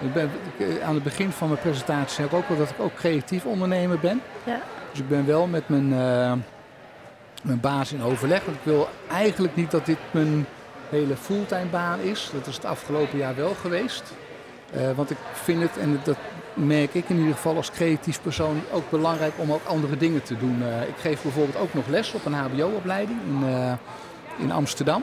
Ik 0.00 0.12
ben, 0.12 0.30
ik, 0.56 0.66
eh, 0.68 0.86
aan 0.86 0.94
het 0.94 1.02
begin 1.02 1.30
van 1.30 1.48
mijn 1.48 1.60
presentatie 1.60 2.14
zei 2.14 2.26
ik 2.26 2.32
ook 2.34 2.48
wel 2.48 2.58
dat 2.58 2.70
ik 2.70 2.80
ook 2.80 2.94
creatief 2.94 3.44
ondernemer 3.44 3.98
ben. 3.98 4.20
Ja. 4.44 4.58
Dus 4.90 5.00
ik 5.00 5.08
ben 5.08 5.26
wel 5.26 5.46
met 5.46 5.68
mijn, 5.68 5.88
mijn 7.42 7.60
baas 7.60 7.92
in 7.92 8.02
overleg. 8.02 8.44
Want 8.44 8.56
ik 8.56 8.62
wil 8.64 8.88
eigenlijk 9.10 9.56
niet 9.56 9.70
dat 9.70 9.86
dit 9.86 9.98
mijn 10.10 10.46
hele 10.88 11.16
fulltime 11.16 11.64
baan 11.70 12.00
is. 12.00 12.30
Dat 12.32 12.46
is 12.46 12.54
het 12.54 12.64
afgelopen 12.64 13.18
jaar 13.18 13.34
wel 13.36 13.54
geweest. 13.60 14.12
Want 14.96 15.10
ik 15.10 15.16
vind 15.32 15.62
het, 15.62 15.78
en 15.78 16.00
dat 16.04 16.16
merk 16.54 16.94
ik 16.94 17.08
in 17.08 17.16
ieder 17.16 17.34
geval 17.34 17.56
als 17.56 17.70
creatief 17.70 18.22
persoon, 18.22 18.60
ook 18.72 18.90
belangrijk 18.90 19.32
om 19.36 19.52
ook 19.52 19.64
andere 19.64 19.96
dingen 19.96 20.22
te 20.22 20.38
doen. 20.38 20.62
Eh, 20.62 20.88
ik 20.88 20.96
geef 21.00 21.22
bijvoorbeeld 21.22 21.58
ook 21.58 21.74
nog 21.74 21.86
les 21.86 22.12
op 22.12 22.24
een 22.24 22.32
HBO-opleiding 22.32 23.18
in, 23.26 23.48
eh, 23.48 23.72
in 24.38 24.52
Amsterdam. 24.52 25.02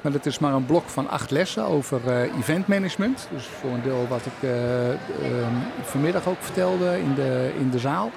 Maar 0.00 0.12
dat 0.12 0.26
is 0.26 0.38
maar 0.38 0.52
een 0.52 0.66
blok 0.66 0.88
van 0.88 1.08
acht 1.08 1.30
lessen 1.30 1.64
over 1.64 2.00
eh 2.06 2.38
eventmanagement. 2.38 3.28
Dus 3.30 3.44
voor 3.44 3.70
een 3.70 3.82
deel 3.82 4.06
wat 4.08 4.26
ik 4.26 4.48
eh, 4.48 4.90
ehm, 4.90 5.54
vanmiddag 5.82 6.28
ook 6.28 6.40
vertelde 6.40 7.00
in 7.00 7.14
de, 7.14 7.52
in 7.58 7.70
de 7.70 7.78
zaal. 7.78 8.10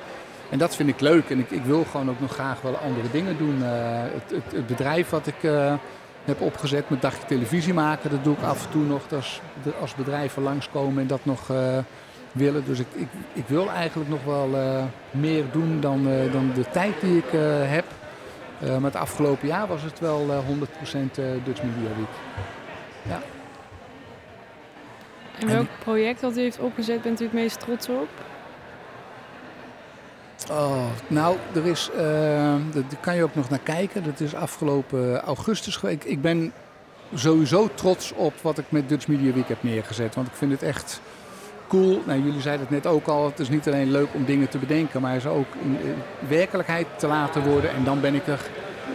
En 0.49 0.57
dat 0.57 0.75
vind 0.75 0.89
ik 0.89 0.99
leuk. 0.99 1.29
En 1.29 1.39
ik, 1.39 1.51
ik 1.51 1.63
wil 1.63 1.85
gewoon 1.91 2.09
ook 2.09 2.19
nog 2.19 2.33
graag 2.33 2.61
wel 2.61 2.77
andere 2.77 3.11
dingen 3.11 3.37
doen. 3.37 3.61
Het, 3.61 4.31
het, 4.31 4.51
het 4.55 4.67
bedrijf 4.67 5.09
wat 5.09 5.27
ik 5.27 5.49
heb 6.25 6.41
opgezet 6.41 6.89
met 6.89 7.01
dagje 7.01 7.25
televisie 7.27 7.73
maken, 7.73 8.09
dat 8.09 8.23
doe 8.23 8.35
ik 8.35 8.43
af 8.43 8.65
en 8.65 8.71
toe 8.71 8.83
nog. 8.83 9.01
Als, 9.11 9.41
als 9.79 9.95
bedrijven 9.95 10.43
langskomen 10.43 11.01
en 11.01 11.07
dat 11.07 11.25
nog 11.25 11.49
willen. 12.33 12.65
Dus 12.65 12.79
ik, 12.79 12.87
ik, 12.93 13.07
ik 13.33 13.47
wil 13.47 13.69
eigenlijk 13.69 14.09
nog 14.09 14.23
wel 14.23 14.49
meer 15.11 15.43
doen 15.51 15.79
dan, 15.79 16.03
dan 16.31 16.51
de 16.55 16.65
tijd 16.71 16.93
die 17.01 17.17
ik 17.17 17.31
heb. 17.69 17.85
maar 18.59 18.91
het 18.91 18.95
afgelopen 18.95 19.47
jaar 19.47 19.67
was 19.67 19.81
het 19.81 19.99
wel 19.99 20.27
100% 20.27 20.31
Dutch 21.43 21.63
Media 21.63 21.95
Week. 21.97 22.15
Ja. 23.01 23.19
En 25.39 25.47
welk 25.47 25.67
project 25.79 26.21
dat 26.21 26.37
u 26.37 26.41
heeft 26.41 26.59
opgezet 26.59 27.01
bent 27.01 27.21
u 27.21 27.23
het 27.23 27.33
meest 27.33 27.59
trots 27.59 27.89
op? 27.89 28.07
Oh, 30.51 30.85
nou, 31.07 31.37
er 31.55 31.65
is, 31.65 31.89
uh, 31.95 31.99
daar 32.73 32.83
kan 32.99 33.15
je 33.15 33.23
ook 33.23 33.35
nog 33.35 33.49
naar 33.49 33.59
kijken. 33.59 34.03
Dat 34.03 34.19
is 34.19 34.35
afgelopen 34.35 35.19
augustus 35.19 35.75
geweest. 35.75 36.05
Ik 36.05 36.21
ben 36.21 36.53
sowieso 37.13 37.69
trots 37.73 38.11
op 38.13 38.33
wat 38.41 38.57
ik 38.57 38.65
met 38.69 38.89
Dutch 38.89 39.07
Media 39.07 39.33
Week 39.33 39.47
heb 39.47 39.63
neergezet. 39.63 40.15
Want 40.15 40.27
ik 40.27 40.33
vind 40.33 40.51
het 40.51 40.63
echt 40.63 41.01
Nou, 41.81 42.23
jullie 42.23 42.41
zeiden 42.41 42.65
het 42.65 42.83
net 42.83 42.87
ook 42.93 43.07
al. 43.07 43.25
Het 43.25 43.39
is 43.39 43.49
niet 43.49 43.67
alleen 43.67 43.91
leuk 43.91 44.07
om 44.13 44.25
dingen 44.25 44.49
te 44.49 44.57
bedenken, 44.57 45.01
maar 45.01 45.19
ze 45.19 45.29
ook 45.29 45.47
in 45.61 45.77
werkelijkheid 46.27 46.87
te 46.97 47.07
laten 47.07 47.43
worden. 47.43 47.69
En 47.69 47.83
dan 47.83 48.01
ben 48.01 48.15
ik 48.15 48.27
er 48.27 48.39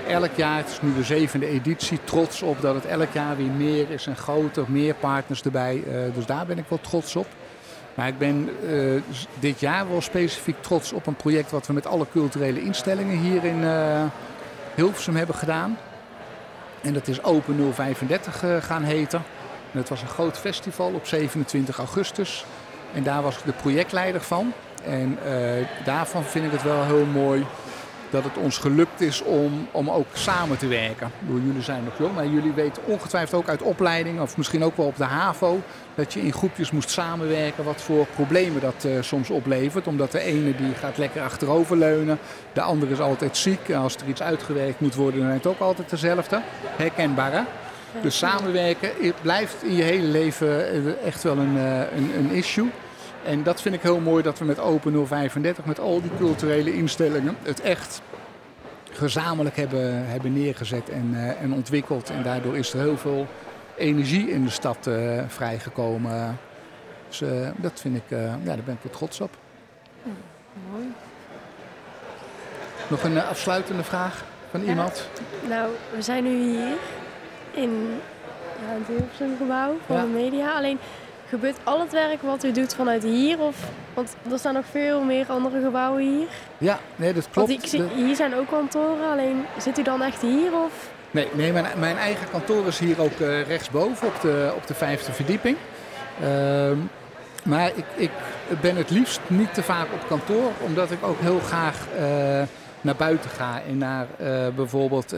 elk 0.08 0.34
jaar, 0.34 0.56
het 0.56 0.68
is 0.68 0.80
nu 0.82 0.94
de 0.94 1.02
zevende 1.02 1.46
editie, 1.46 1.98
trots 2.04 2.42
op 2.42 2.60
dat 2.60 2.74
het 2.74 2.86
elk 2.86 3.12
jaar 3.12 3.36
weer 3.36 3.50
meer 3.50 3.90
is 3.90 4.06
en 4.06 4.16
groter, 4.16 4.64
meer 4.68 4.94
partners 4.94 5.42
erbij. 5.42 5.82
Uh, 5.86 6.14
dus 6.14 6.26
daar 6.26 6.46
ben 6.46 6.58
ik 6.58 6.64
wel 6.68 6.80
trots 6.80 7.16
op. 7.16 7.26
Maar 7.94 8.08
ik 8.08 8.18
ben 8.18 8.48
uh, 8.64 9.02
dit 9.38 9.60
jaar 9.60 9.88
wel 9.88 10.00
specifiek 10.00 10.62
trots 10.62 10.92
op 10.92 11.06
een 11.06 11.16
project 11.16 11.50
wat 11.50 11.66
we 11.66 11.72
met 11.72 11.86
alle 11.86 12.06
culturele 12.12 12.62
instellingen 12.62 13.18
hier 13.18 13.44
in 13.44 13.60
uh, 13.62 14.02
Hilversum 14.74 15.16
hebben 15.16 15.34
gedaan. 15.34 15.78
En 16.80 16.92
dat 16.92 17.08
is 17.08 17.22
Open 17.22 17.72
035 17.72 18.44
uh, 18.44 18.56
gaan 18.62 18.82
heten. 18.82 19.22
En 19.72 19.78
het 19.78 19.88
was 19.88 20.02
een 20.02 20.08
groot 20.08 20.38
festival 20.38 20.92
op 20.92 21.06
27 21.06 21.78
augustus. 21.78 22.44
En 22.94 23.02
daar 23.02 23.22
was 23.22 23.36
ik 23.36 23.44
de 23.44 23.52
projectleider 23.52 24.20
van. 24.20 24.52
En 24.84 25.18
daarvan 25.84 26.24
vind 26.24 26.44
ik 26.44 26.52
het 26.52 26.62
wel 26.62 26.84
heel 26.84 27.04
mooi 27.04 27.46
dat 28.10 28.24
het 28.24 28.36
ons 28.36 28.58
gelukt 28.58 29.00
is 29.00 29.22
om, 29.22 29.68
om 29.70 29.90
ook 29.90 30.06
samen 30.12 30.58
te 30.58 30.66
werken. 30.66 31.10
Jullie 31.26 31.62
zijn 31.62 31.84
nog 31.84 31.98
jong, 31.98 32.14
maar 32.14 32.26
jullie 32.26 32.52
weten 32.52 32.82
ongetwijfeld 32.86 33.42
ook 33.42 33.48
uit 33.48 33.62
opleiding, 33.62 34.20
of 34.20 34.36
misschien 34.36 34.64
ook 34.64 34.76
wel 34.76 34.86
op 34.86 34.96
de 34.96 35.04
HAVO, 35.04 35.60
dat 35.94 36.12
je 36.12 36.20
in 36.20 36.32
groepjes 36.32 36.70
moest 36.70 36.90
samenwerken, 36.90 37.64
wat 37.64 37.82
voor 37.82 38.06
problemen 38.06 38.60
dat 38.60 38.84
uh, 38.86 39.02
soms 39.02 39.30
oplevert. 39.30 39.86
Omdat 39.86 40.12
de 40.12 40.20
ene 40.20 40.56
die 40.56 40.74
gaat 40.74 40.98
lekker 40.98 41.22
achteroverleunen, 41.22 42.18
de 42.52 42.60
andere 42.60 42.92
is 42.92 43.00
altijd 43.00 43.36
ziek. 43.36 43.72
Als 43.72 43.96
er 43.96 44.08
iets 44.08 44.22
uitgewerkt 44.22 44.80
moet 44.80 44.94
worden, 44.94 45.20
dan 45.20 45.28
is 45.28 45.36
het 45.36 45.46
ook 45.46 45.60
altijd 45.60 45.90
dezelfde. 45.90 46.40
Herkenbaar? 46.76 47.46
Dus 48.02 48.18
samenwerken 48.18 48.90
blijft 49.22 49.62
in 49.62 49.74
je 49.74 49.82
hele 49.82 50.06
leven 50.06 50.70
eh, 50.70 51.06
echt 51.06 51.22
wel 51.22 51.38
een, 51.38 51.56
eh, 51.56 51.80
een, 51.96 52.10
een 52.18 52.30
issue. 52.30 52.70
En 53.24 53.42
dat 53.42 53.62
vind 53.62 53.74
ik 53.74 53.82
heel 53.82 54.00
mooi 54.00 54.22
dat 54.22 54.38
we 54.38 54.44
met 54.44 54.58
Open 54.58 55.06
035, 55.06 55.64
met 55.64 55.80
al 55.80 56.00
die 56.00 56.10
culturele 56.18 56.74
instellingen, 56.74 57.36
het 57.42 57.60
echt 57.60 58.02
gezamenlijk 58.90 59.56
hebben, 59.56 60.06
hebben 60.06 60.32
neergezet 60.32 60.88
en, 60.88 61.10
uh, 61.12 61.42
en 61.42 61.52
ontwikkeld. 61.52 62.10
En 62.10 62.22
daardoor 62.22 62.56
is 62.56 62.72
er 62.72 62.80
heel 62.80 62.96
veel 62.96 63.26
energie 63.76 64.30
in 64.30 64.44
de 64.44 64.50
stad 64.50 64.86
uh, 64.86 65.22
vrijgekomen. 65.26 66.38
Dus 67.08 67.20
uh, 67.20 67.48
dat 67.56 67.80
vind 67.80 67.96
ik, 67.96 68.02
ja, 68.08 68.38
daar 68.44 68.58
ben 68.64 68.74
ik 68.74 68.82
wel 68.82 68.92
trots 68.92 69.20
op. 69.20 69.36
Ja, 70.02 70.10
mooi. 70.72 70.84
Nog 72.88 73.02
een 73.02 73.22
afsluitende 73.22 73.82
vraag 73.82 74.24
van 74.50 74.62
iemand? 74.62 75.08
Nou, 75.48 75.70
we 75.94 76.02
zijn 76.02 76.24
nu 76.24 76.42
hier 76.42 76.76
in 77.62 78.00
ja, 78.60 78.74
het 78.78 78.86
Hilversum 78.86 79.36
gebouw 79.38 79.76
van 79.86 79.96
ja. 79.96 80.02
de 80.02 80.08
media. 80.08 80.56
Alleen 80.56 80.78
Gebeurt 81.28 81.56
al 81.64 81.80
het 81.80 81.92
werk 81.92 82.22
wat 82.22 82.44
u 82.44 82.52
doet 82.52 82.74
vanuit 82.74 83.02
hier? 83.02 83.38
Of, 83.38 83.56
want 83.94 84.16
er 84.30 84.38
staan 84.38 84.54
nog 84.54 84.64
veel 84.70 85.02
meer 85.02 85.26
andere 85.28 85.62
gebouwen 85.62 86.02
hier. 86.02 86.26
Ja, 86.58 86.78
nee, 86.96 87.12
dat 87.12 87.28
klopt. 87.30 87.48
Want 87.48 87.62
ik 87.62 87.68
zie, 87.68 87.82
hier 87.94 88.16
zijn 88.16 88.34
ook 88.34 88.48
kantoren, 88.48 89.10
alleen 89.10 89.44
zit 89.58 89.78
u 89.78 89.82
dan 89.82 90.02
echt 90.02 90.20
hier? 90.20 90.52
Of? 90.52 90.90
Nee, 91.10 91.28
nee 91.32 91.52
mijn, 91.52 91.66
mijn 91.78 91.96
eigen 91.96 92.30
kantoor 92.30 92.66
is 92.66 92.78
hier 92.78 93.00
ook 93.00 93.18
uh, 93.18 93.42
rechtsboven 93.42 94.06
op 94.06 94.20
de, 94.20 94.52
op 94.56 94.66
de 94.66 94.74
vijfde 94.74 95.12
verdieping. 95.12 95.56
Uh, 96.22 96.70
maar 97.44 97.70
ik, 97.74 97.84
ik 97.94 98.10
ben 98.60 98.76
het 98.76 98.90
liefst 98.90 99.20
niet 99.26 99.54
te 99.54 99.62
vaak 99.62 99.86
op 99.92 100.08
kantoor, 100.08 100.50
omdat 100.64 100.90
ik 100.90 101.04
ook 101.04 101.20
heel 101.20 101.40
graag 101.40 101.86
uh, 101.94 102.00
naar 102.80 102.96
buiten 102.96 103.30
ga 103.30 103.62
en 103.68 103.78
naar 103.78 104.06
uh, 104.20 104.48
bijvoorbeeld 104.56 105.14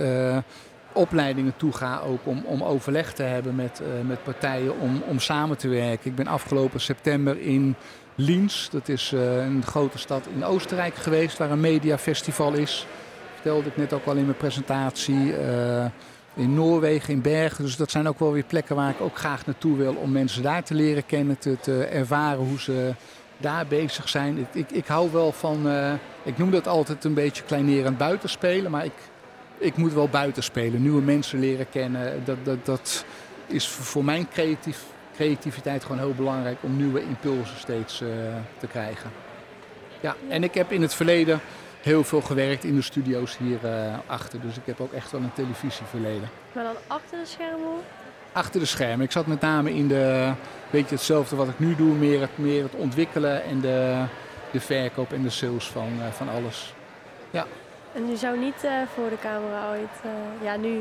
opleidingen 0.92 1.53
toe 1.57 1.72
ga 1.72 2.00
ook 2.07 2.26
om, 2.26 2.42
om 2.44 2.62
overleg 2.62 3.12
te 3.12 3.22
hebben 3.22 3.55
met, 3.55 3.81
uh, 3.83 4.09
met 4.09 4.22
partijen 4.22 4.79
om, 4.79 5.03
om 5.07 5.18
samen 5.18 5.57
te 5.57 5.68
werken. 5.68 6.11
Ik 6.11 6.16
ben 6.16 6.26
afgelopen 6.26 6.81
september 6.81 7.40
in 7.40 7.74
Liens, 8.14 8.68
dat 8.70 8.88
is 8.88 9.12
uh, 9.12 9.44
een 9.44 9.62
grote 9.66 9.98
stad 9.98 10.29
in 10.35 10.44
Oostenrijk 10.44 10.94
geweest 10.94 11.38
waar 11.38 11.50
een 11.50 11.61
mediafestival 11.61 12.53
is. 12.53 12.87
Vertelde 13.35 13.68
ik 13.68 13.76
net 13.76 13.92
ook 13.92 14.07
al 14.07 14.16
in 14.16 14.24
mijn 14.24 14.37
presentatie. 14.37 15.38
Uh, 15.38 15.85
in 16.35 16.55
Noorwegen, 16.55 17.14
in 17.14 17.20
Bergen. 17.20 17.64
Dus 17.64 17.76
dat 17.76 17.90
zijn 17.90 18.09
ook 18.09 18.18
wel 18.18 18.33
weer 18.33 18.44
plekken 18.44 18.76
waar 18.76 18.90
ik 18.90 19.00
ook 19.00 19.18
graag 19.18 19.46
naartoe 19.46 19.76
wil 19.76 19.94
om 19.94 20.12
mensen 20.12 20.42
daar 20.42 20.62
te 20.62 20.74
leren 20.74 21.07
kennen, 21.07 21.38
te, 21.38 21.57
te 21.61 21.85
ervaren 21.85 22.44
hoe 22.44 22.61
ze 22.61 22.94
daar 23.37 23.66
bezig 23.66 24.09
zijn. 24.09 24.38
Ik, 24.38 24.46
ik, 24.53 24.70
ik 24.70 24.87
hou 24.87 25.12
wel 25.12 25.33
van, 25.33 25.68
ik 26.22 26.38
noem 26.38 26.50
dat 26.50 26.66
altijd 26.68 27.05
een 27.05 27.14
beetje 27.14 27.42
kleinerend 27.42 27.98
buitenspelen, 27.98 28.70
maar 28.70 28.85
ik 28.85 28.92
ik 29.61 29.77
moet 29.77 29.92
wel 29.92 30.09
buiten 30.09 30.42
spelen, 30.42 30.83
nieuwe 30.83 31.03
mensen 31.03 31.38
leren 31.38 31.68
kennen. 31.68 32.25
Dat, 32.25 32.37
dat, 32.42 32.66
dat 32.66 33.05
is 33.46 33.68
voor 33.68 34.05
mijn 34.05 34.29
creatief, 34.29 34.85
creativiteit 35.14 35.83
gewoon 35.83 35.99
heel 35.99 36.14
belangrijk 36.14 36.59
om 36.61 36.77
nieuwe 36.77 37.03
impulsen 37.03 37.59
steeds 37.59 38.01
uh, 38.01 38.09
te 38.59 38.66
krijgen. 38.66 39.11
Ja, 40.01 40.16
en 40.29 40.44
ik 40.44 40.55
heb 40.55 40.73
in 40.73 40.83
het 40.83 40.94
verleden 40.94 41.40
heel 41.83 42.05
veel 42.05 42.20
gewerkt 42.20 42.64
in 42.64 42.75
de 42.75 42.83
studio's 42.83 43.38
hier 43.38 43.59
uh, 43.64 43.99
achter. 44.07 44.40
Dus 44.40 44.57
ik 44.57 44.62
heb 44.64 44.81
ook 44.81 44.92
echt 44.92 45.11
wel 45.11 45.20
een 45.20 45.33
televisieverleden. 45.33 46.29
Maar 46.53 46.64
dan 46.64 46.77
achter 46.87 47.18
de 47.18 47.27
schermen? 47.27 47.79
Achter 48.33 48.61
de 48.61 48.66
schermen. 48.66 49.05
Ik 49.05 49.12
zat 49.12 49.27
met 49.27 49.40
name 49.40 49.75
in 49.75 49.88
de, 49.88 50.33
beetje 50.70 50.94
hetzelfde 50.94 51.37
wat 51.37 51.49
ik 51.49 51.59
nu 51.59 51.77
doe, 51.77 51.94
meer 51.94 52.20
het, 52.20 52.38
meer 52.38 52.62
het 52.62 52.75
ontwikkelen 52.75 53.44
en 53.44 53.61
de, 53.61 54.05
de 54.53 54.61
verkoop 54.61 55.12
en 55.12 55.23
de 55.23 55.31
sales 55.31 55.66
van, 55.66 55.88
uh, 55.99 56.07
van 56.12 56.29
alles. 56.29 56.75
Ja. 57.31 57.46
En 57.94 58.11
u 58.11 58.16
zou 58.16 58.38
niet 58.38 58.64
uh, 58.64 58.70
voor 58.94 59.09
de 59.09 59.18
camera 59.20 59.70
ooit, 59.70 60.05
uh, 60.07 60.44
ja 60.44 60.57
nu? 60.57 60.79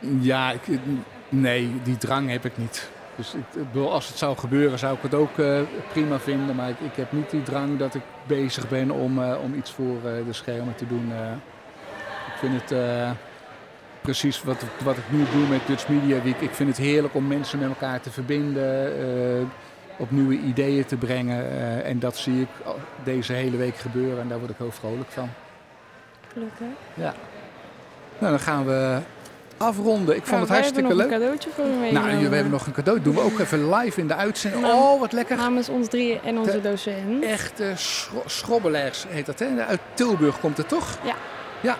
ja, 0.30 0.50
ik, 0.50 0.78
nee, 1.28 1.72
die 1.82 1.96
drang 1.96 2.30
heb 2.30 2.44
ik 2.44 2.56
niet. 2.56 2.90
Dus 3.16 3.34
ik, 3.34 3.76
als 3.76 4.08
het 4.08 4.18
zou 4.18 4.36
gebeuren, 4.36 4.78
zou 4.78 4.96
ik 4.96 5.02
het 5.02 5.14
ook 5.14 5.38
uh, 5.38 5.60
prima 5.92 6.18
vinden. 6.18 6.56
Maar 6.56 6.68
ik, 6.68 6.80
ik, 6.80 6.96
heb 6.96 7.12
niet 7.12 7.30
die 7.30 7.42
drang 7.42 7.78
dat 7.78 7.94
ik 7.94 8.02
bezig 8.26 8.68
ben 8.68 8.90
om, 8.90 9.18
om 9.18 9.54
iets 9.54 9.70
voor 9.70 10.00
de 10.02 10.32
schermen 10.32 10.74
te 10.74 10.86
doen. 10.86 11.12
ik 12.26 12.38
vind 12.38 12.60
het 12.60 12.78
precies 14.00 14.42
wat, 14.42 14.64
wat 14.84 14.96
ik 14.96 15.10
nu 15.10 15.24
doe 15.32 15.46
met 15.48 15.66
Dutch 15.66 15.88
Media 15.88 16.22
Week. 16.22 16.40
Ik 16.40 16.54
vind 16.54 16.68
het 16.68 16.78
heerlijk 16.78 17.14
om 17.14 17.26
mensen 17.26 17.58
met 17.58 17.68
elkaar 17.68 18.00
te 18.00 18.10
verbinden 18.10 19.50
op 19.96 20.10
nieuwe 20.10 20.38
ideeën 20.38 20.84
te 20.84 20.96
brengen. 20.96 21.44
En 21.84 21.98
dat 21.98 22.16
zie 22.16 22.40
ik 22.40 22.48
deze 23.04 23.32
hele 23.32 23.56
week 23.56 23.76
gebeuren 23.76 24.20
en 24.20 24.28
daar 24.28 24.38
word 24.38 24.50
ik 24.50 24.58
heel 24.58 24.72
vrolijk 24.72 25.10
van. 25.10 25.28
Gelukkig. 26.32 26.66
Ja. 26.94 27.14
Nou, 28.18 28.32
dan 28.32 28.40
gaan 28.40 28.64
we 28.66 28.98
afronden. 29.56 30.16
Ik 30.16 30.26
vond 30.26 30.30
nou, 30.30 30.40
het 30.40 30.50
hartstikke 30.50 30.94
leuk. 30.94 31.08
We 31.08 31.12
hebben 31.12 31.28
nog 31.28 31.38
een 31.38 31.44
cadeautje 31.44 31.50
voor 31.50 31.64
u. 31.64 31.92
Nou, 31.92 32.28
we 32.28 32.34
hebben 32.34 32.52
nog 32.52 32.66
een 32.66 32.72
cadeau. 32.72 33.00
Doen 33.00 33.14
we 33.14 33.20
ook 33.20 33.38
even 33.38 33.74
live 33.74 34.00
in 34.00 34.06
de 34.06 34.14
uitzending. 34.14 34.64
oh, 34.64 35.00
wat 35.00 35.12
lekker. 35.12 35.36
Namens 35.36 35.68
ons 35.68 35.88
drieën 35.88 36.20
en 36.24 36.38
onze 36.38 36.50
de 36.50 36.60
docent. 36.60 37.24
Echte 37.24 37.72
schro 37.74 38.22
schrobbelaars 38.26 39.04
heet 39.08 39.26
dat, 39.26 39.38
hè? 39.38 39.64
Uit 39.64 39.80
Tilburg 39.94 40.40
komt 40.40 40.56
het 40.56 40.68
toch? 40.68 40.98
Ja. 41.04 41.14
Ja. 41.60 41.76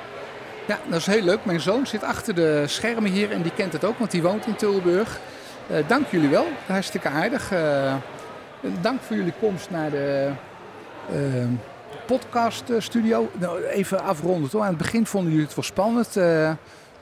Ja, 0.66 0.78
dat 0.88 0.98
is 0.98 1.06
heel 1.06 1.22
leuk. 1.22 1.44
Mijn 1.44 1.60
zoon 1.60 1.86
zit 1.86 2.02
achter 2.02 2.34
de 2.34 2.64
schermen 2.66 3.10
hier 3.10 3.30
en 3.30 3.42
die 3.42 3.52
kent 3.52 3.72
het 3.72 3.84
ook, 3.84 3.98
want 3.98 4.10
die 4.10 4.22
woont 4.22 4.46
in 4.46 4.56
Tilburg. 4.56 5.18
Uh, 5.70 5.76
dank 5.86 6.06
jullie 6.10 6.28
wel. 6.28 6.46
Hartstikke 6.66 7.08
aardig. 7.08 7.52
Uh, 7.52 7.94
dank 8.80 9.00
voor 9.02 9.16
jullie 9.16 9.32
komst 9.40 9.70
naar 9.70 9.90
de... 9.90 10.30
Uh, 11.12 11.44
podcaststudio. 12.06 13.30
Nou, 13.38 13.64
even 13.64 14.02
afronden 14.02 14.50
toch? 14.50 14.62
Aan 14.62 14.68
het 14.68 14.76
begin 14.76 15.06
vonden 15.06 15.30
jullie 15.30 15.46
het 15.46 15.54
wel 15.54 15.64
spannend. 15.64 16.16
Uh, 16.16 16.50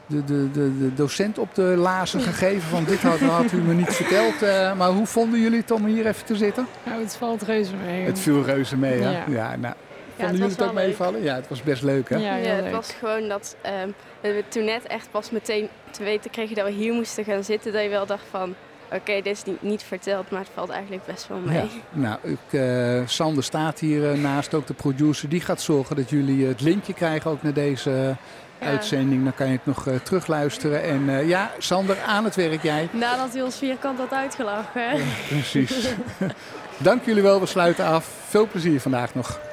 de, 0.07 0.25
de, 0.25 0.51
de, 0.51 0.79
de, 0.79 0.95
docent 0.95 1.39
op 1.39 1.55
de 1.55 1.63
lazen 1.63 2.21
gegeven 2.21 2.69
van 2.69 2.85
dit 2.85 3.03
had, 3.03 3.19
had 3.19 3.53
u 3.53 3.57
me 3.57 3.75
niet 3.75 3.95
verteld. 3.95 4.43
Uh, 4.43 4.77
maar 4.77 4.89
hoe 4.89 5.07
vonden 5.07 5.41
jullie 5.41 5.61
het 5.61 5.71
om 5.71 5.85
hier 5.85 6.07
even 6.07 6.25
te 6.25 6.37
zitten? 6.37 6.67
Nou, 6.85 7.03
het 7.03 7.17
valt 7.17 7.43
reuze 7.43 7.77
mee. 7.85 8.05
Het 8.05 8.19
viel 8.19 8.43
reuze 8.43 8.77
mee, 8.77 9.01
hè? 9.01 9.11
Ja, 9.11 9.25
ja 9.29 9.57
nou. 9.57 9.75
Vonden 10.17 10.37
jullie 10.37 10.53
het 10.53 10.63
ook 10.63 10.73
meevallen? 10.73 11.23
Ja, 11.23 11.35
het 11.35 11.49
was 11.49 11.63
best 11.63 11.83
leuk, 11.83 12.09
hè? 12.09 12.17
Ja, 12.17 12.37
ja 12.37 12.55
het 12.55 12.73
was 12.73 12.93
gewoon 12.99 13.29
dat 13.29 13.57
um, 13.85 13.95
we 14.21 14.45
toen 14.49 14.65
net 14.65 14.87
echt 14.87 15.11
pas 15.11 15.31
meteen 15.31 15.69
te 15.91 16.03
weten 16.03 16.31
kregen 16.31 16.57
dat 16.57 16.65
we 16.65 16.73
hier 16.73 16.93
moesten 16.93 17.25
gaan 17.25 17.45
zitten. 17.45 17.73
Dat 17.73 17.83
je 17.83 17.89
wel 17.89 18.07
dacht 18.07 18.25
van, 18.31 18.55
Oké, 18.93 19.13
dit 19.23 19.27
is 19.27 19.45
niet, 19.45 19.63
niet, 19.63 19.83
verteld, 19.83 20.31
maar 20.31 20.41
het 20.41 20.49
valt 20.55 20.71
eigenlijk 20.71 21.07
best 21.07 21.29
wel 21.29 21.39
mee. 21.39 21.57
Ja. 21.57 21.69
Nou, 21.91 22.19
ik, 22.23 22.39
uh, 22.51 23.07
Sander 23.07 23.45
staat 23.45 23.79
hier 23.79 24.13
uh, 24.13 24.23
naast, 24.23 24.55
ook 24.55 24.67
de 24.67 24.75
producer. 24.75 25.29
Die 25.29 25.41
gaat 25.41 25.61
zorgen 25.61 25.97
dat 25.97 26.11
jullie 26.11 26.47
het 26.47 26.61
linkje 26.61 26.93
krijgen 26.93 27.31
ook 27.31 27.43
naar 27.43 27.53
deze 27.53 27.91
ja. 28.61 28.67
uitzending. 28.67 29.25
Dan 29.25 29.35
kan 29.35 29.47
je 29.47 29.53
het 29.53 29.67
nog 29.67 29.87
terugluisteren. 30.03 30.83
En 30.83 31.27
ja, 31.27 31.51
Sander, 31.59 32.01
aan 32.07 32.25
het 32.25 32.37
werk 32.37 32.63
jij. 32.63 32.89
Nadat 32.93 33.33
hij 33.33 33.43
ons 33.43 33.57
vierkant 33.57 33.99
had 33.99 34.13
uitgelachen. 34.13 34.97
Ja, 34.97 35.05
precies. 35.29 35.89
Dank 36.79 37.05
jullie 37.05 37.23
wel, 37.23 37.41
we 37.41 37.47
sluiten 37.47 37.85
af. 37.85 38.11
Veel 38.29 38.49
plezier 38.49 38.81
vandaag 38.81 39.15
nog. 39.15 39.50